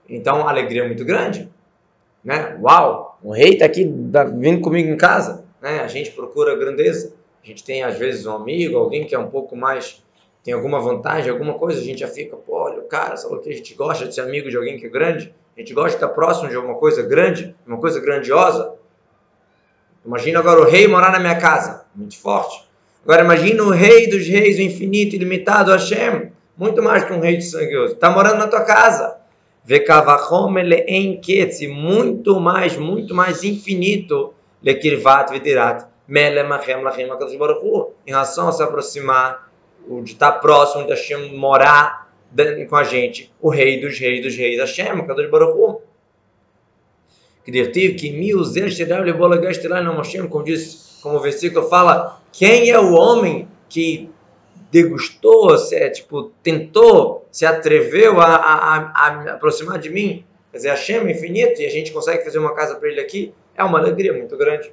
Então, 0.08 0.46
a 0.46 0.50
alegria 0.50 0.82
é 0.82 0.86
muito 0.86 1.04
grande. 1.04 1.50
Né? 2.22 2.56
Uau, 2.62 3.18
o 3.20 3.32
rei 3.32 3.54
está 3.54 3.64
aqui 3.64 3.92
tá 4.12 4.22
vindo 4.22 4.60
comigo 4.60 4.88
em 4.88 4.96
casa. 4.96 5.44
Né? 5.60 5.80
A 5.80 5.88
gente 5.88 6.12
procura 6.12 6.54
grandeza. 6.54 7.14
A 7.42 7.46
gente 7.46 7.64
tem, 7.64 7.82
às 7.82 7.98
vezes, 7.98 8.26
um 8.26 8.36
amigo, 8.36 8.76
alguém 8.76 9.04
que 9.04 9.14
é 9.14 9.18
um 9.18 9.28
pouco 9.28 9.56
mais 9.56 10.05
tem 10.46 10.54
alguma 10.54 10.78
vantagem, 10.78 11.28
alguma 11.28 11.54
coisa, 11.54 11.80
a 11.80 11.82
gente 11.82 11.98
já 11.98 12.06
fica, 12.06 12.36
pô, 12.36 12.54
olha 12.54 12.78
o 12.78 12.84
cara, 12.84 13.16
sabe 13.16 13.34
o 13.34 13.38
que? 13.40 13.50
A 13.50 13.52
gente 13.52 13.74
gosta 13.74 14.06
de 14.06 14.14
ser 14.14 14.20
amigo 14.20 14.48
de 14.48 14.56
alguém 14.56 14.78
que 14.78 14.86
é 14.86 14.88
grande, 14.88 15.34
a 15.56 15.60
gente 15.60 15.74
gosta 15.74 15.90
de 15.90 15.96
estar 15.96 16.06
próximo 16.10 16.48
de 16.48 16.54
alguma 16.54 16.76
coisa 16.76 17.02
grande, 17.02 17.52
uma 17.66 17.78
coisa 17.78 17.98
grandiosa. 17.98 18.74
Imagina 20.04 20.38
agora 20.38 20.60
o 20.60 20.64
rei 20.64 20.86
morar 20.86 21.10
na 21.10 21.18
minha 21.18 21.34
casa, 21.34 21.84
muito 21.92 22.16
forte. 22.16 22.64
Agora 23.02 23.24
imagina 23.24 23.64
o 23.64 23.70
rei 23.70 24.08
dos 24.08 24.24
reis, 24.24 24.56
o 24.58 24.62
infinito, 24.62 25.16
ilimitado, 25.16 25.72
Hashem, 25.72 26.30
muito 26.56 26.80
mais 26.80 27.02
que 27.02 27.12
um 27.12 27.18
rei 27.18 27.38
de 27.38 27.44
sangue. 27.44 27.74
Está 27.86 28.08
morando 28.08 28.38
na 28.38 28.46
tua 28.46 28.62
casa. 28.62 29.16
Muito 31.68 32.40
mais, 32.40 32.76
muito 32.76 33.12
mais 33.16 33.42
infinito, 33.42 34.32
lekirvat 34.62 35.32
vidirat, 35.32 35.86
em 38.06 38.10
relação 38.10 38.46
a 38.46 38.52
se 38.52 38.62
aproximar, 38.62 39.46
de 40.02 40.12
estar 40.12 40.32
próximo 40.32 40.84
de 40.84 40.90
Hashem, 40.90 41.36
morar 41.36 42.06
com 42.68 42.76
a 42.76 42.84
gente, 42.84 43.32
o 43.40 43.48
rei 43.48 43.80
dos 43.80 43.98
reis 43.98 44.22
dos 44.22 44.36
reis, 44.36 44.58
Hashem, 44.58 45.00
akadosh 45.00 45.30
baruch 45.30 45.56
Hu. 45.56 45.80
Dirtiv 47.46 47.94
que 47.96 48.10
mil 48.10 48.42
como 50.28 50.44
diz, 50.44 50.98
como 51.00 51.16
o 51.16 51.20
versículo 51.20 51.68
fala, 51.68 52.20
quem 52.32 52.70
é 52.70 52.78
o 52.78 52.92
homem 52.92 53.48
que 53.68 54.10
degustou, 54.70 55.56
se, 55.56 55.76
é, 55.76 55.88
tipo, 55.88 56.32
tentou, 56.42 57.26
se 57.30 57.46
atreveu 57.46 58.20
a, 58.20 58.24
a, 58.24 58.54
a, 58.54 58.76
a 58.76 59.32
aproximar 59.34 59.78
de 59.78 59.90
mim. 59.90 60.24
Quer 60.50 60.56
dizer, 60.58 60.68
Hashem 60.70 61.06
é 61.06 61.10
infinito 61.12 61.62
e 61.62 61.66
a 61.66 61.70
gente 61.70 61.92
consegue 61.92 62.24
fazer 62.24 62.38
uma 62.38 62.54
casa 62.54 62.74
para 62.74 62.88
ele 62.88 63.00
aqui. 63.00 63.32
É 63.54 63.62
uma 63.62 63.78
alegria 63.78 64.12
muito 64.12 64.36
grande. 64.36 64.72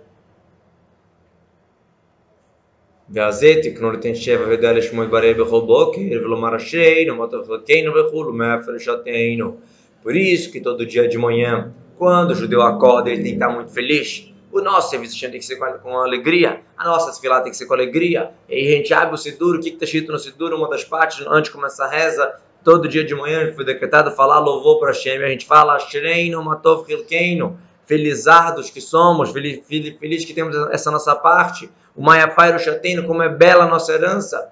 והזית 3.10 3.64
יקנו 3.64 3.90
לתן 3.90 4.14
שבע 4.14 4.44
ודע 4.48 4.72
לשמוע 4.72 5.04
יתברא 5.04 5.32
בכל 5.32 5.60
בוקר 5.60 6.00
ולומר 6.10 6.56
אשרינו 6.56 7.16
מה 7.16 7.26
תפלקנו 7.26 7.92
וכולו 7.94 8.32
מהפרשתנו. 8.32 9.56
Por 10.04 10.14
isso 10.16 10.52
que 10.52 10.60
todo 10.60 10.86
dia 10.86 11.08
de 11.08 11.18
manhã, 11.18 11.72
quando 11.98 12.30
o 12.30 12.34
judeu 12.34 12.62
acorda, 12.62 13.10
ele 13.10 13.22
tem 13.22 13.32
que 13.32 13.36
estar 13.36 13.50
muito 13.50 13.72
feliz. 13.72 14.32
O 14.50 14.60
nosso 14.60 14.90
serviço 14.90 15.20
tem 15.20 15.32
que 15.32 15.44
ser 15.44 15.56
com 15.56 15.98
alegria. 15.98 16.60
A 16.76 16.84
nossa 16.84 17.10
desfilada 17.10 17.42
tem 17.42 17.50
que 17.50 17.58
ser 17.58 17.66
com 17.66 17.74
alegria. 17.74 18.30
E 18.48 18.54
aí 18.54 18.74
a 18.74 18.76
gente 18.76 18.94
abre 18.94 19.14
o 19.14 19.18
Sidur. 19.18 19.56
O 19.56 19.60
que 19.60 19.70
está 19.70 19.84
escrito 19.84 20.12
no 20.12 20.18
Sidur? 20.18 20.54
Uma 20.54 20.70
das 20.70 20.84
partes, 20.84 21.26
antes 21.26 21.50
de 21.50 21.56
começar 21.56 21.86
a 21.86 21.90
reza, 21.90 22.32
todo 22.64 22.88
dia 22.88 23.04
de 23.04 23.14
manhã 23.14 23.52
foi 23.54 23.64
decretado 23.64 24.10
falar 24.12 24.38
louvor 24.38 24.78
para 24.78 24.88
Hashem. 24.88 25.22
A 25.22 25.28
gente 25.28 25.44
fala, 25.44 25.78
Shreino 25.78 26.42
Matov 26.42 26.88
Hilkeino. 26.88 27.58
Felizardos 27.85 28.69
que 28.69 28.79
somos, 28.79 29.31
feliz, 29.31 29.65
feliz, 29.67 29.97
feliz, 29.97 30.25
que 30.25 30.33
temos 30.33 30.55
essa 30.71 30.89
nossa 30.89 31.15
parte. 31.15 31.69
O 31.95 32.01
Mayapai 32.01 32.51
Roshateino, 32.51 33.05
como 33.05 33.21
é 33.21 33.29
bela 33.29 33.65
a 33.65 33.67
nossa 33.67 33.91
herança. 33.93 34.51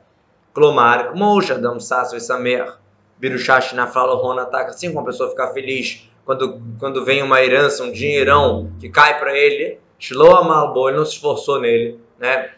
Clomar, 0.54 1.16
Mosha 1.16 1.58
Dam 1.58 1.80
Sasso 1.80 2.16
e 2.16 2.20
Samer. 2.20 2.74
Birushash 3.18 3.74
na 3.74 3.88
fala 3.88 4.16
Ronataka. 4.16 4.72
Assim 4.72 4.90
como 4.90 5.02
a 5.02 5.06
pessoa 5.06 5.30
ficar 5.30 5.54
feliz 5.54 6.10
quando, 6.26 6.62
quando 6.80 7.04
vem 7.06 7.24
uma 7.24 7.42
herança, 7.42 7.84
um 7.84 7.92
dinheirão 7.92 8.72
que 8.80 8.90
cai 8.90 9.20
para 9.20 9.38
ele 9.38 9.80
Shlo 10.02 10.36
Amalbo, 10.36 10.90
ele 10.90 10.98
não 10.98 11.06
se 11.06 11.14
esforçou 11.14 11.62
nele, 11.62 12.00
né? 12.20 12.50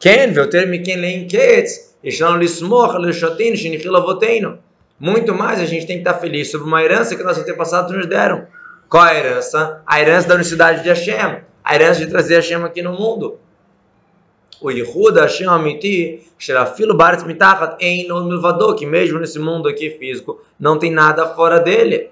Ken, 0.00 0.32
ve'oter 0.32 0.66
miken 0.66 0.96
lein 0.96 1.28
ketz, 1.28 1.94
yishlan 2.04 2.38
lismoch 2.38 2.98
leshotin 2.98 3.54
shenichil 3.54 3.94
avoteinu. 3.94 4.58
Muito 4.98 5.32
mais 5.32 5.60
a 5.60 5.64
gente 5.64 5.86
tem 5.86 6.02
que 6.02 6.08
estar 6.08 6.18
feliz 6.18 6.50
sobre 6.50 6.66
uma 6.66 6.82
herança 6.82 7.14
que 7.14 7.22
nossos 7.22 7.44
antepassados 7.44 7.92
nos 7.96 8.06
deram. 8.06 8.48
Qual 8.92 9.04
a 9.04 9.14
herança? 9.14 9.80
A 9.86 10.02
herança 10.02 10.28
da 10.28 10.34
unicidade 10.34 10.82
de 10.82 10.90
Hashem. 10.90 11.40
A 11.64 11.74
herança 11.74 12.00
de 12.00 12.08
trazer 12.08 12.34
Hashem 12.34 12.62
aqui 12.62 12.82
no 12.82 12.92
mundo. 12.92 13.38
O 14.60 14.70
Yehud 14.70 15.18
Hashem 15.18 15.48
Amiti, 15.48 16.30
Sherafilo 16.38 16.94
Baretz 16.94 17.24
Mitachat, 17.24 17.82
Ein 17.82 18.06
Milvador, 18.06 18.74
que 18.74 18.84
mesmo 18.84 19.18
nesse 19.18 19.38
mundo 19.38 19.66
aqui 19.66 19.88
físico, 19.92 20.42
não 20.60 20.78
tem 20.78 20.90
nada 20.90 21.26
fora 21.28 21.58
dele. 21.58 22.10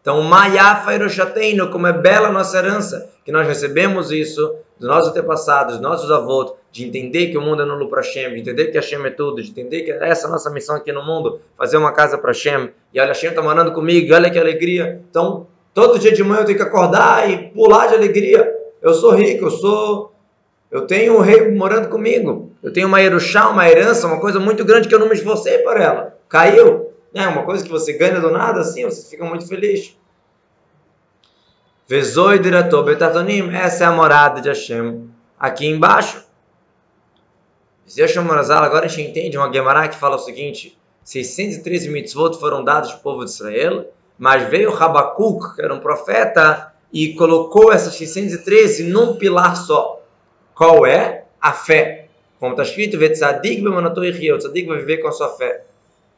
Então, 0.00 0.20
Mayafa 0.22 0.92
Iroshateino, 0.92 1.70
como 1.70 1.86
é 1.86 1.92
bela 1.92 2.32
nossa 2.32 2.58
herança, 2.58 3.08
que 3.24 3.30
nós 3.30 3.46
recebemos 3.46 4.10
isso 4.10 4.56
dos 4.76 4.88
nossos 4.88 5.10
antepassados, 5.10 5.74
dos 5.74 5.82
nossos 5.82 6.10
avós, 6.10 6.52
de 6.72 6.84
entender 6.84 7.28
que 7.28 7.38
o 7.38 7.40
mundo 7.40 7.62
é 7.62 7.64
nulo 7.64 7.88
para 7.88 8.00
Hashem, 8.00 8.34
de 8.34 8.40
entender 8.40 8.72
que 8.72 8.76
Hashem 8.76 9.06
é 9.06 9.10
tudo, 9.10 9.40
de 9.40 9.50
entender 9.50 9.82
que 9.82 9.92
essa 9.92 10.26
é 10.26 10.28
a 10.28 10.32
nossa 10.32 10.50
missão 10.50 10.74
aqui 10.74 10.90
no 10.90 11.04
mundo, 11.04 11.40
fazer 11.56 11.76
uma 11.76 11.92
casa 11.92 12.18
para 12.18 12.30
Hashem, 12.30 12.70
e 12.92 12.98
olha, 12.98 13.10
Hashem 13.10 13.30
está 13.30 13.40
morando 13.40 13.70
comigo, 13.70 14.12
olha 14.12 14.28
que 14.28 14.38
alegria. 14.38 15.00
Então, 15.08 15.46
todo 15.74 15.98
dia 15.98 16.12
de 16.12 16.22
manhã 16.22 16.40
eu 16.40 16.44
tenho 16.44 16.58
que 16.58 16.64
acordar 16.64 17.28
e 17.30 17.48
pular 17.50 17.86
de 17.86 17.94
alegria. 17.94 18.54
Eu 18.80 18.94
sou 18.94 19.14
rico, 19.14 19.46
eu 19.46 19.50
sou. 19.50 20.12
Eu 20.70 20.86
tenho 20.86 21.16
um 21.16 21.20
rei 21.20 21.50
morando 21.50 21.88
comigo. 21.88 22.52
Eu 22.62 22.72
tenho 22.72 22.86
uma 22.86 23.02
Erushá, 23.02 23.48
uma 23.48 23.68
herança, 23.68 24.06
uma 24.06 24.20
coisa 24.20 24.38
muito 24.38 24.64
grande 24.64 24.88
que 24.88 24.94
eu 24.94 24.98
não 24.98 25.08
me 25.08 25.14
esforcei 25.14 25.58
por 25.58 25.80
ela. 25.80 26.16
Caiu. 26.28 26.92
É 27.14 27.26
uma 27.26 27.42
coisa 27.42 27.64
que 27.64 27.70
você 27.70 27.94
ganha 27.94 28.20
do 28.20 28.30
nada, 28.30 28.60
assim, 28.60 28.84
você 28.84 29.08
fica 29.08 29.24
muito 29.24 29.48
feliz. 29.48 29.96
Vezoi 31.86 32.38
diretor 32.38 32.84
betatonim, 32.84 33.50
essa 33.54 33.84
é 33.84 33.86
a 33.86 33.92
morada 33.92 34.42
de 34.42 34.48
Hashem 34.48 35.08
aqui 35.38 35.66
embaixo. 35.66 36.22
Se 37.86 38.02
Hashem 38.02 38.22
Morazal, 38.22 38.62
agora 38.62 38.84
a 38.84 38.88
gente 38.88 39.08
entende 39.08 39.38
uma 39.38 39.50
Gemara 39.50 39.88
que 39.88 39.96
fala 39.96 40.16
o 40.16 40.18
seguinte: 40.18 40.78
613 41.04 41.88
mitzvot 41.88 42.38
foram 42.38 42.62
dados 42.62 42.90
ao 42.90 42.98
povo 42.98 43.24
de 43.24 43.30
Israel, 43.30 43.90
mas 44.18 44.48
veio 44.48 44.74
Habakkuk, 44.74 45.54
que 45.54 45.62
era 45.62 45.72
um 45.72 45.80
profeta, 45.80 46.72
e 46.92 47.14
colocou 47.14 47.72
essas 47.72 47.94
613 47.94 48.84
num 48.84 49.16
pilar 49.16 49.56
só. 49.56 50.02
Qual 50.54 50.84
é? 50.84 51.24
A 51.40 51.52
fé. 51.52 52.08
Como 52.40 52.52
está 52.52 52.62
escrito, 52.62 52.98
Vetzadik 52.98 53.64
o 53.64 54.38
tzadik 54.38 54.66
vai 54.66 54.78
viver 54.78 54.98
com 54.98 55.08
a 55.08 55.12
sua 55.12 55.28
fé. 55.30 55.64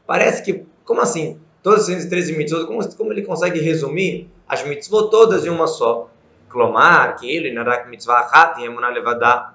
Parece 0.07 0.42
que, 0.42 0.64
como 0.85 1.00
assim? 1.00 1.38
Todas 1.62 1.80
as 1.80 1.87
613 1.87 2.37
mitzvot, 2.37 2.66
como, 2.66 2.97
como 2.97 3.12
ele 3.12 3.23
consegue 3.23 3.61
resumir 3.61 4.30
as 4.49 4.64
mitzvot 4.64 5.11
todas 5.11 5.45
em 5.45 5.50
uma 5.50 5.66
só. 5.66 6.09
Clomar, 6.49 7.16
que 7.16 7.30
ele, 7.30 7.52
narak 7.52 7.88
mitzvah 7.88 8.28
hat, 8.33 8.62
emunah 8.62 8.88
levadá. 8.88 9.54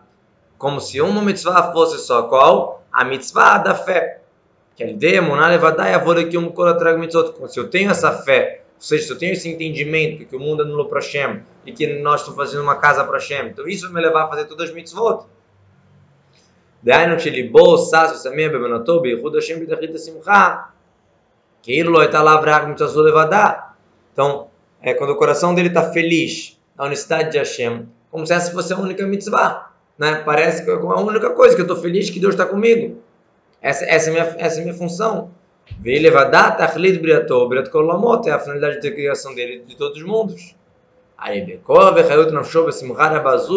Como 0.57 0.79
se 0.79 1.01
uma 1.01 1.21
mitzvah 1.21 1.73
fosse 1.73 1.97
só. 1.97 2.23
Qual? 2.23 2.83
A 2.91 3.03
mitzvah 3.03 3.57
da 3.57 3.75
fé 3.75 4.21
Que 4.76 4.82
ele 4.82 4.94
dê 4.94 5.16
emunah 5.16 5.48
levadá 5.48 5.90
e 5.90 5.94
avor 5.94 6.18
aqui 6.18 6.38
um 6.38 6.50
trago 6.50 6.98
mitzvot. 6.98 7.34
Se 7.48 7.60
eu 7.60 7.68
tenho 7.68 7.90
essa 7.90 8.12
fé, 8.12 8.62
ou 8.76 8.82
seja, 8.82 9.06
se 9.06 9.12
eu 9.12 9.18
tenho 9.18 9.32
esse 9.32 9.48
entendimento 9.48 10.24
que 10.24 10.36
o 10.36 10.40
mundo 10.40 10.62
é 10.62 10.66
nulo 10.66 10.88
para 10.88 11.00
Hashem 11.00 11.42
e 11.66 11.72
que 11.72 11.86
nós 12.00 12.20
estamos 12.20 12.38
fazendo 12.38 12.62
uma 12.62 12.76
casa 12.76 13.04
para 13.04 13.18
Hashem, 13.18 13.48
então 13.48 13.68
isso 13.68 13.84
vai 13.90 14.00
me 14.02 14.08
levar 14.08 14.24
a 14.24 14.28
fazer 14.28 14.44
todas 14.46 14.70
as 14.70 14.74
mitzvot. 14.74 15.26
דהיינו 16.84 17.16
כשליבו 17.16 17.78
שש 17.78 18.10
ושמח 18.14 18.52
בבנתו 18.52 19.00
בייחוד 19.00 19.36
השם 19.36 19.60
בתכלית 19.60 19.94
השמחה 19.94 20.56
כאילו 21.62 21.92
לא 21.92 22.00
הייתה 22.00 22.20
עליו 22.20 22.38
רק 22.46 22.66
מצוות 22.66 23.06
לבדה. 23.06 23.50
Então, 24.12 24.46
é, 24.82 24.94
quando 24.94 25.10
o 25.10 25.16
coração 25.16 25.54
dele 25.54 25.68
está 25.68 25.92
feliz 25.92 26.58
na 26.76 26.86
unicidade 26.86 27.30
de 27.32 27.38
Hashem, 27.38 27.86
como 28.10 28.26
se 28.26 28.32
essa 28.32 28.50
fosse 28.52 28.72
a 28.72 28.78
única 28.78 29.06
mitzvah. 29.06 29.70
Né? 29.98 30.22
Parece 30.24 30.64
que 30.64 30.70
é 30.70 30.74
a 30.74 31.00
única 31.00 31.30
coisa 31.30 31.54
que 31.54 31.60
eu 31.60 31.66
estou 31.66 31.76
feliz 31.76 32.10
que 32.10 32.18
Deus 32.18 32.34
está 32.34 32.46
comigo. 32.46 33.02
Essa, 33.65 33.83
essa, 33.85 34.09
é 34.11 34.13
minha, 34.13 34.35
essa 34.37 34.59
é 34.59 34.63
minha 34.63 34.75
função. 34.75 35.31
Velevadat 35.79 36.61
achlit 36.61 36.99
briato, 36.99 37.49
briat 37.49 37.71
kolamot, 37.71 38.29
é 38.29 38.31
a 38.31 38.37
finalidade 38.37 38.79
de 38.79 38.91
criação 38.91 39.33
dele 39.33 39.63
de 39.65 39.75
todos 39.75 39.97
os 39.97 40.03
mundos. 40.03 40.55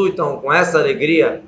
Então, 0.09 0.41
com 0.41 0.50
essa 0.50 0.79
alegria, 0.79 1.43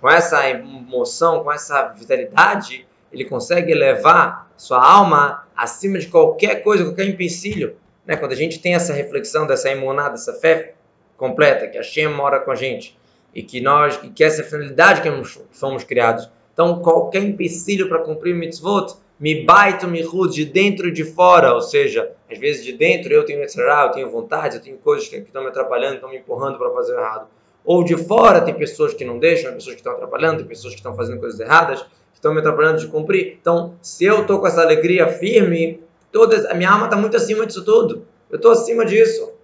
com 0.00 0.08
essa 0.08 0.48
emoção, 0.48 1.44
com 1.44 1.52
essa 1.52 1.88
vitalidade, 1.88 2.88
ele 3.12 3.26
consegue 3.26 3.72
elevar 3.72 4.50
sua 4.56 4.82
alma 4.82 5.46
acima 5.54 5.98
de 5.98 6.06
qualquer 6.06 6.62
coisa, 6.62 6.84
qualquer 6.84 7.04
empecilho. 7.04 7.76
Né? 8.06 8.16
Quando 8.16 8.32
a 8.32 8.36
gente 8.36 8.60
tem 8.60 8.74
essa 8.74 8.94
reflexão 8.94 9.46
dessa 9.46 9.68
imunidade, 9.68 10.12
dessa 10.12 10.32
fé 10.32 10.72
completa, 11.18 11.66
que 11.66 11.76
a 11.76 11.82
Shem 11.82 12.08
mora 12.08 12.40
com 12.40 12.50
a 12.50 12.54
gente 12.54 12.98
e 13.34 13.42
que 13.42 13.60
nós, 13.60 13.98
que 14.14 14.24
essa 14.24 14.42
finalidade 14.42 15.02
que 15.02 15.10
fomos 15.52 15.84
criados. 15.84 16.30
Então, 16.56 16.78
qualquer 16.78 17.22
empecilho 17.22 17.86
para 17.86 17.98
cumprir 17.98 18.34
mitzvot, 18.34 18.94
me 19.20 19.44
baito, 19.44 19.86
me 19.86 20.00
rude, 20.00 20.36
de 20.36 20.50
dentro 20.50 20.88
e 20.88 20.90
de 20.90 21.04
fora, 21.04 21.52
ou 21.52 21.60
seja, 21.60 22.12
às 22.32 22.38
vezes 22.38 22.64
de 22.64 22.72
dentro 22.72 23.12
eu 23.12 23.26
tenho 23.26 23.42
eu 23.42 23.90
tenho 23.90 24.10
vontade, 24.10 24.56
eu 24.56 24.62
tenho 24.62 24.78
coisas 24.78 25.06
que 25.06 25.16
estão 25.16 25.42
me 25.42 25.48
atrapalhando, 25.48 25.96
estão 25.96 26.08
me 26.08 26.16
empurrando 26.16 26.56
para 26.56 26.70
fazer 26.70 26.94
errado. 26.94 27.26
Ou 27.62 27.84
de 27.84 27.94
fora 27.94 28.40
tem 28.40 28.54
pessoas 28.54 28.94
que 28.94 29.04
não 29.04 29.18
deixam, 29.18 29.52
pessoas 29.52 29.74
que 29.74 29.80
estão 29.80 29.92
atrapalhando, 29.92 30.38
tem 30.38 30.46
pessoas 30.46 30.72
que 30.72 30.80
estão 30.80 30.94
fazendo 30.94 31.20
coisas 31.20 31.38
erradas, 31.38 31.82
que 31.82 31.88
estão 32.14 32.32
me 32.32 32.40
atrapalhando 32.40 32.78
de 32.78 32.86
cumprir. 32.86 33.36
Então, 33.38 33.74
se 33.82 34.06
eu 34.06 34.22
estou 34.22 34.40
com 34.40 34.46
essa 34.46 34.62
alegria 34.62 35.08
firme, 35.08 35.82
toda, 36.10 36.50
a 36.50 36.54
minha 36.54 36.70
alma 36.70 36.86
está 36.86 36.96
muito 36.96 37.18
acima 37.18 37.44
disso 37.44 37.62
tudo. 37.62 38.06
Eu 38.30 38.36
estou 38.36 38.52
acima 38.52 38.86
disso. 38.86 39.36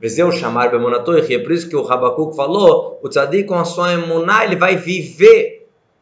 Vezeu 0.00 0.30
chamar 0.30 0.70
Bemonatorri, 0.70 1.34
é 1.34 1.38
por 1.38 1.52
isso 1.52 1.68
que 1.68 1.74
o 1.74 1.82
Rabacuc 1.82 2.36
falou, 2.36 3.00
o 3.02 3.08
tzadik 3.08 3.48
com 3.48 3.56
a 3.56 3.64
sua 3.64 3.92
emuná, 3.92 4.44
ele 4.44 4.54
vai 4.54 4.76
viver. 4.76 5.57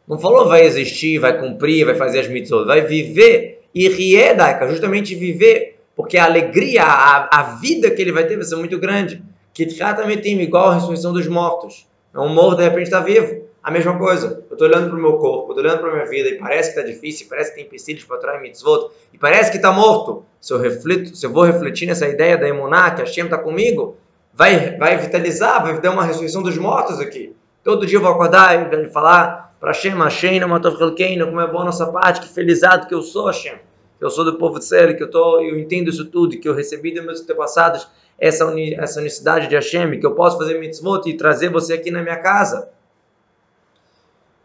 Não 0.07 0.19
falou 0.19 0.49
vai 0.49 0.65
existir, 0.65 1.19
vai 1.19 1.39
cumprir, 1.39 1.85
vai 1.85 1.95
fazer 1.95 2.21
as 2.21 2.29
mitzvot, 2.29 2.65
vai 2.65 2.83
viver. 2.83 3.63
E 3.75 3.89
riedaika, 3.89 4.69
justamente 4.69 5.15
viver, 5.15 5.79
porque 5.95 6.17
a 6.17 6.25
alegria, 6.25 6.83
a, 6.83 7.41
a 7.41 7.43
vida 7.61 7.91
que 7.91 8.01
ele 8.01 8.13
vai 8.13 8.27
ter 8.27 8.37
vai 8.37 8.45
ser 8.45 8.57
muito 8.57 8.79
grande. 8.79 9.23
Que 9.53 9.67
também 9.67 10.19
tem 10.19 10.41
igual 10.41 10.69
a 10.69 10.75
ressurreição 10.75 11.13
dos 11.13 11.27
mortos. 11.27 11.87
É 12.15 12.19
um 12.19 12.29
morto, 12.29 12.59
de 12.59 12.65
repente, 12.65 12.85
está 12.85 13.01
vivo. 13.01 13.47
A 13.63 13.71
mesma 13.71 13.99
coisa, 13.99 14.45
eu 14.49 14.55
estou 14.55 14.69
olhando 14.69 14.89
para 14.89 14.97
o 14.97 15.01
meu 15.01 15.15
corpo, 15.15 15.51
estou 15.51 15.65
olhando 15.65 15.81
para 15.81 15.91
a 15.91 15.93
minha 15.95 16.07
vida 16.07 16.29
e 16.29 16.39
parece 16.39 16.73
que 16.73 16.79
está 16.79 16.89
difícil, 16.89 17.27
parece 17.29 17.51
que 17.51 17.57
tem 17.57 17.67
empecilhos 17.67 18.05
para 18.05 18.19
trás 18.19 18.41
mitzvot, 18.41 18.93
e 19.13 19.19
parece 19.19 19.51
que 19.51 19.57
está 19.57 19.73
morto. 19.73 20.25
Se 20.41 20.53
eu, 20.53 20.59
reflito, 20.61 21.17
se 21.17 21.27
eu 21.27 21.33
vou 21.33 21.43
refletir 21.43 21.85
nessa 21.85 22.07
ideia 22.07 22.39
da 22.39 22.49
emuná, 22.49 22.93
que 22.93 23.03
a 23.03 23.05
Hashem 23.05 23.25
está 23.25 23.37
comigo, 23.37 23.97
vai, 24.33 24.77
vai 24.77 24.97
vitalizar, 24.97 25.61
vai 25.65 25.81
dar 25.81 25.91
uma 25.91 26.05
ressurreição 26.05 26.43
dos 26.43 26.57
mortos 26.57 27.01
aqui. 27.01 27.35
Todo 27.65 27.85
dia 27.85 27.99
eu 27.99 28.03
vou 28.03 28.13
acordar 28.13 28.73
e 28.73 28.89
falar 28.91 29.46
para 29.67 29.73
Hashem, 29.73 29.99
Hashem, 29.99 30.45
Matov 30.47 30.79
como 30.79 31.41
é 31.41 31.47
bom 31.51 31.59
a 31.59 31.65
nossa 31.65 31.91
parte, 31.91 32.21
que 32.21 32.29
felizado 32.29 32.87
que 32.87 32.95
eu 32.95 33.03
sou 33.03 33.27
Hashem, 33.27 33.57
que 33.99 34.05
eu 34.05 34.09
sou 34.09 34.25
do 34.25 34.39
povo 34.39 34.61
de 34.61 34.65
Israel, 34.65 34.97
que 34.97 35.03
eu, 35.03 35.11
tô, 35.11 35.41
eu 35.41 35.59
entendo 35.59 35.91
isso 35.91 36.05
tudo, 36.05 36.39
que 36.39 36.49
eu 36.49 36.55
recebi 36.55 36.95
dos 36.95 37.05
meus 37.05 37.21
antepassados 37.21 37.89
essa, 38.17 38.47
uni, 38.47 38.75
essa 38.75 39.01
unicidade 39.01 39.49
de 39.49 39.57
Hashem, 39.57 39.99
que 39.99 40.07
eu 40.07 40.15
posso 40.15 40.39
fazer 40.39 40.61
mitzvot 40.61 41.11
e 41.11 41.17
trazer 41.17 41.49
você 41.49 41.73
aqui 41.73 41.91
na 41.91 42.01
minha 42.01 42.17
casa. 42.19 42.69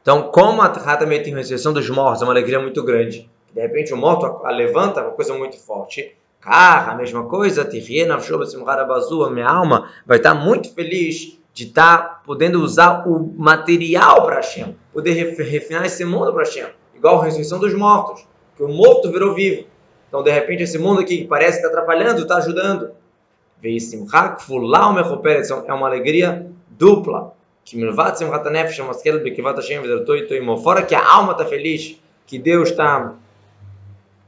Então, 0.02 0.24
como 0.32 0.60
a 0.60 0.70
também 0.98 1.22
tem 1.22 1.36
ressurreição 1.36 1.72
dos 1.72 1.88
mortos, 1.88 2.24
é 2.24 2.26
uma 2.26 2.34
alegria 2.34 2.60
muito 2.60 2.84
grande. 2.84 3.30
De 3.54 3.62
repente 3.62 3.94
o 3.94 3.98
morto 3.98 4.26
a, 4.26 4.50
a 4.50 4.52
levanta, 4.52 5.02
é 5.02 5.04
uma 5.04 5.12
coisa 5.12 5.36
muito 5.36 5.56
forte. 5.56 6.18
Carra, 6.40 6.94
a 6.94 6.96
mesma 6.96 7.26
coisa, 7.26 7.62
a 9.24 9.30
minha 9.30 9.48
alma 9.48 9.88
vai 10.04 10.18
estar 10.18 10.34
muito 10.34 10.74
feliz 10.74 11.40
de 11.54 11.66
estar 11.66 11.98
tá 11.98 12.22
podendo 12.26 12.62
usar 12.62 13.08
o 13.08 13.34
material 13.38 14.26
para 14.26 14.36
Hashem, 14.36 14.76
poder 14.94 15.14
refinar 15.14 15.86
esse 15.86 16.06
mundo 16.06 16.34
para 16.34 16.44
Hashem, 16.44 16.68
igual 16.96 17.20
a 17.20 17.26
ressurreição 17.26 17.60
dos 17.60 17.74
mortos, 17.74 18.26
que 18.56 18.64
o 18.64 18.70
morto 18.70 19.12
virou 19.12 19.34
vivo. 19.34 19.68
Então, 20.08 20.24
de 20.24 20.32
repente, 20.32 20.64
esse 20.64 20.78
mundo 20.78 21.02
aqui 21.02 21.20
que 21.20 21.26
parece 21.26 21.58
estar 21.58 21.70
tá 21.70 21.80
atrapalhando, 21.80 22.22
está 22.22 22.38
ajudando. 22.38 22.92
É 23.64 23.70
uma 25.74 25.88
alegria 25.88 26.48
dupla. 26.70 27.34
Fora 30.62 30.84
que 30.84 30.96
a 30.96 31.14
alma 31.14 31.32
está 31.32 31.46
feliz, 31.46 31.98
que 32.26 32.40
Deus 32.40 32.70
está 32.70 33.14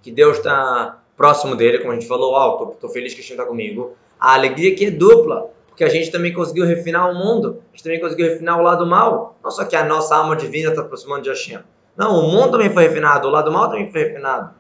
que 0.01 0.11
Deus 0.11 0.37
está 0.37 1.01
próximo 1.15 1.55
dele, 1.55 1.79
como 1.79 1.91
a 1.91 1.95
gente 1.95 2.07
falou, 2.07 2.33
oh, 2.33 2.73
estou 2.73 2.89
feliz 2.89 3.13
que 3.13 3.19
o 3.19 3.23
Hashem 3.23 3.35
está 3.35 3.45
comigo. 3.45 3.93
A 4.19 4.33
alegria 4.33 4.75
que 4.75 4.85
é 4.85 4.91
dupla, 4.91 5.49
porque 5.73 5.83
a 5.83 5.89
gente 5.89 6.11
também 6.11 6.31
conseguiu 6.31 6.67
refinar 6.67 7.09
o 7.09 7.15
mundo, 7.15 7.63
a 7.69 7.71
gente 7.71 7.83
também 7.83 7.99
conseguiu 7.99 8.27
refinar 8.27 8.59
o 8.59 8.61
lado 8.61 8.85
mal. 8.85 9.39
Não 9.43 9.49
só 9.49 9.65
que 9.65 9.75
a 9.75 9.83
nossa 9.83 10.15
alma 10.15 10.35
divina 10.35 10.69
está 10.69 10.83
aproximando 10.83 11.23
de 11.23 11.29
Hashem. 11.29 11.61
Não, 11.97 12.19
o 12.19 12.31
mundo 12.31 12.51
também 12.51 12.69
foi 12.69 12.83
refinado, 12.83 13.27
o 13.27 13.31
lado 13.31 13.51
mal 13.51 13.71
também 13.71 13.91
foi 13.91 14.03
refinado. 14.03 14.53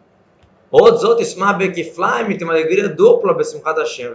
Outros, 0.71 1.03
outros, 1.03 1.31
tem 1.35 2.47
uma 2.47 2.53
alegria 2.53 2.89
dupla, 2.89 3.31
Besimchat 3.35 3.77
Hashem, 3.77 4.07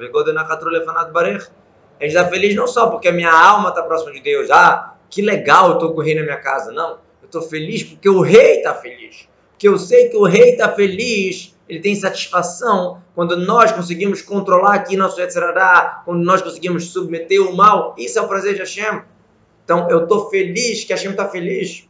A 2.01 2.03
gente 2.03 2.17
está 2.17 2.25
feliz 2.29 2.57
não 2.57 2.67
só 2.67 2.91
porque 2.91 3.07
a 3.07 3.13
minha 3.13 3.31
alma 3.31 3.69
está 3.69 3.85
próxima 3.85 4.11
de 4.11 4.21
Deus, 4.21 4.51
ah, 4.51 4.95
que 5.09 5.23
legal, 5.23 5.69
eu 5.69 5.75
estou 5.75 5.95
com 5.95 6.01
o 6.01 6.03
rei 6.03 6.17
na 6.17 6.23
minha 6.23 6.41
casa. 6.41 6.73
Não, 6.73 6.99
eu 7.23 7.27
estou 7.27 7.43
feliz 7.43 7.85
porque 7.85 8.09
o 8.09 8.23
rei 8.23 8.57
está 8.57 8.75
feliz. 8.75 9.29
Porque 9.59 9.67
eu 9.67 9.77
sei 9.77 10.09
que 10.09 10.17
o 10.17 10.23
rei 10.25 10.51
está 10.51 10.73
feliz 10.73 11.53
ele 11.69 11.81
tem 11.81 11.95
satisfação 11.95 13.03
quando 13.15 13.37
nós 13.37 13.71
conseguimos 13.73 14.23
controlar 14.23 14.75
aqui 14.75 14.97
nosso 14.97 15.21
Yetzirará, 15.21 16.03
quando 16.05 16.25
nós 16.25 16.41
conseguimos 16.41 16.87
submeter 16.87 17.43
o 17.43 17.55
mal. 17.55 17.95
Isso 17.99 18.19
é 18.19 18.23
o 18.23 18.29
prazer 18.29 18.55
de 18.55 18.61
Hashem. 18.61 19.03
Então, 19.65 19.89
eu 19.91 20.05
estou 20.05 20.31
feliz 20.31 20.85
que 20.85 20.93
Hashem 20.93 21.11
está 21.11 21.29
feliz. 21.29 21.87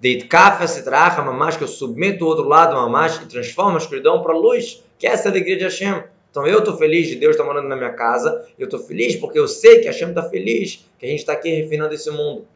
Deitkaf 0.00 0.82
tracha, 0.82 1.22
mamás, 1.22 1.56
que 1.56 1.64
eu 1.64 1.68
submeto 1.68 2.24
o 2.24 2.28
outro 2.28 2.48
lado, 2.48 2.74
mamás, 2.74 3.18
que 3.18 3.26
transforma 3.26 3.74
a 3.74 3.78
escuridão 3.78 4.22
para 4.22 4.32
a 4.32 4.38
luz, 4.38 4.82
que 4.98 5.06
é 5.06 5.10
essa 5.10 5.28
alegria 5.28 5.56
de 5.56 5.64
Hashem. 5.64 6.02
Então 6.30 6.46
eu 6.46 6.60
estou 6.60 6.76
feliz 6.76 7.06
de 7.06 7.16
Deus 7.16 7.32
estar 7.32 7.44
morando 7.44 7.68
na 7.68 7.76
minha 7.76 7.92
casa, 7.92 8.44
eu 8.58 8.64
estou 8.64 8.80
feliz 8.80 9.16
porque 9.16 9.38
eu 9.38 9.46
sei 9.46 9.80
que 9.80 9.86
Hashem 9.86 10.08
está 10.08 10.22
feliz, 10.22 10.84
que 10.98 11.06
a 11.06 11.08
gente 11.08 11.20
está 11.20 11.32
aqui 11.32 11.48
refinando 11.48 11.94
esse 11.94 12.10
mundo. 12.10 12.46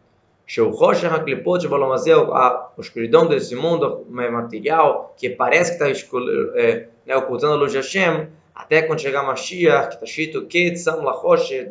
A 2.78 2.80
escuridão 2.80 3.26
desse 3.26 3.54
mundo 3.54 4.06
material, 4.08 5.14
que 5.16 5.28
parece 5.28 5.76
que 5.76 5.84
está 5.84 6.08
é, 6.56 6.88
né, 7.04 7.16
ocultando 7.16 7.52
a 7.52 7.56
luz 7.56 7.72
de 7.72 7.78
Hashem, 7.78 8.28
até 8.54 8.82
quando 8.82 9.00
chegar 9.00 9.22
Mashiach, 9.22 9.88
que 9.88 9.94
está 9.94 10.06
escrito 10.06 10.46
que 10.46 10.70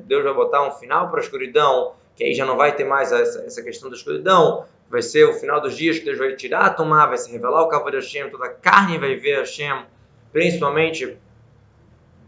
Deus 0.06 0.24
vai 0.24 0.34
botar 0.34 0.68
um 0.68 0.72
final 0.72 1.10
para 1.10 1.20
a 1.20 1.24
escuridão, 1.24 1.94
que 2.16 2.24
aí 2.24 2.34
já 2.34 2.46
não 2.46 2.56
vai 2.56 2.76
ter 2.76 2.84
mais 2.84 3.12
essa, 3.12 3.40
essa 3.42 3.64
questão 3.64 3.90
da 3.90 3.96
escuridão, 3.96 4.66
vai 4.90 5.02
ser 5.02 5.26
o 5.26 5.34
final 5.34 5.60
dos 5.60 5.76
dias 5.76 5.98
que 6.00 6.06
Deus 6.06 6.18
vai 6.18 6.36
tirar 6.36 6.66
a 6.66 6.70
tomar, 6.70 7.08
vai 7.08 7.18
se 7.18 7.32
revelar 7.32 7.64
o 7.64 7.68
cabo 7.68 7.90
de 7.90 7.98
Hashem, 7.98 8.30
toda 8.30 8.46
a 8.46 8.50
carne 8.50 8.98
vai 9.00 9.16
ver 9.16 9.40
Hashem, 9.40 9.86
principalmente 10.32 11.18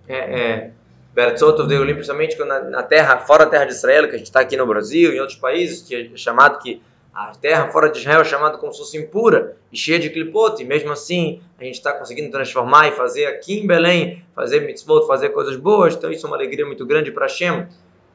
é, 0.07 0.17
é, 0.17 0.71
Bertzotov 1.13 1.67
de 1.67 1.75
Olim, 1.75 1.93
principalmente 1.93 2.37
na, 2.39 2.59
na 2.61 2.83
terra, 2.83 3.17
fora 3.19 3.45
da 3.45 3.51
terra 3.51 3.65
de 3.65 3.73
Israel, 3.73 4.07
que 4.07 4.15
a 4.15 4.17
gente 4.17 4.27
está 4.27 4.41
aqui 4.41 4.55
no 4.55 4.65
Brasil, 4.65 5.13
em 5.13 5.19
outros 5.19 5.37
países, 5.37 5.81
que 5.81 5.95
é 5.95 6.17
chamado 6.17 6.59
que 6.59 6.81
a 7.13 7.31
terra 7.31 7.69
fora 7.69 7.89
de 7.89 7.99
Israel 7.99 8.21
é 8.21 8.23
chamada 8.23 8.57
como 8.57 8.71
se 8.71 8.79
fosse 8.79 8.97
impura 8.97 9.57
e 9.71 9.77
cheia 9.77 9.99
de 9.99 10.09
clipote, 10.09 10.63
e 10.63 10.65
mesmo 10.65 10.91
assim 10.91 11.41
a 11.59 11.63
gente 11.63 11.75
está 11.75 11.91
conseguindo 11.91 12.31
transformar 12.31 12.87
e 12.87 12.91
fazer 12.91 13.25
aqui 13.25 13.59
em 13.59 13.67
Belém, 13.67 14.23
fazer 14.35 14.61
mitzvot, 14.61 15.05
fazer 15.07 15.29
coisas 15.29 15.57
boas, 15.57 15.95
então 15.95 16.11
isso 16.11 16.25
é 16.25 16.29
uma 16.29 16.37
alegria 16.37 16.65
muito 16.65 16.85
grande 16.85 17.11
para 17.11 17.25
Hashem, 17.25 17.67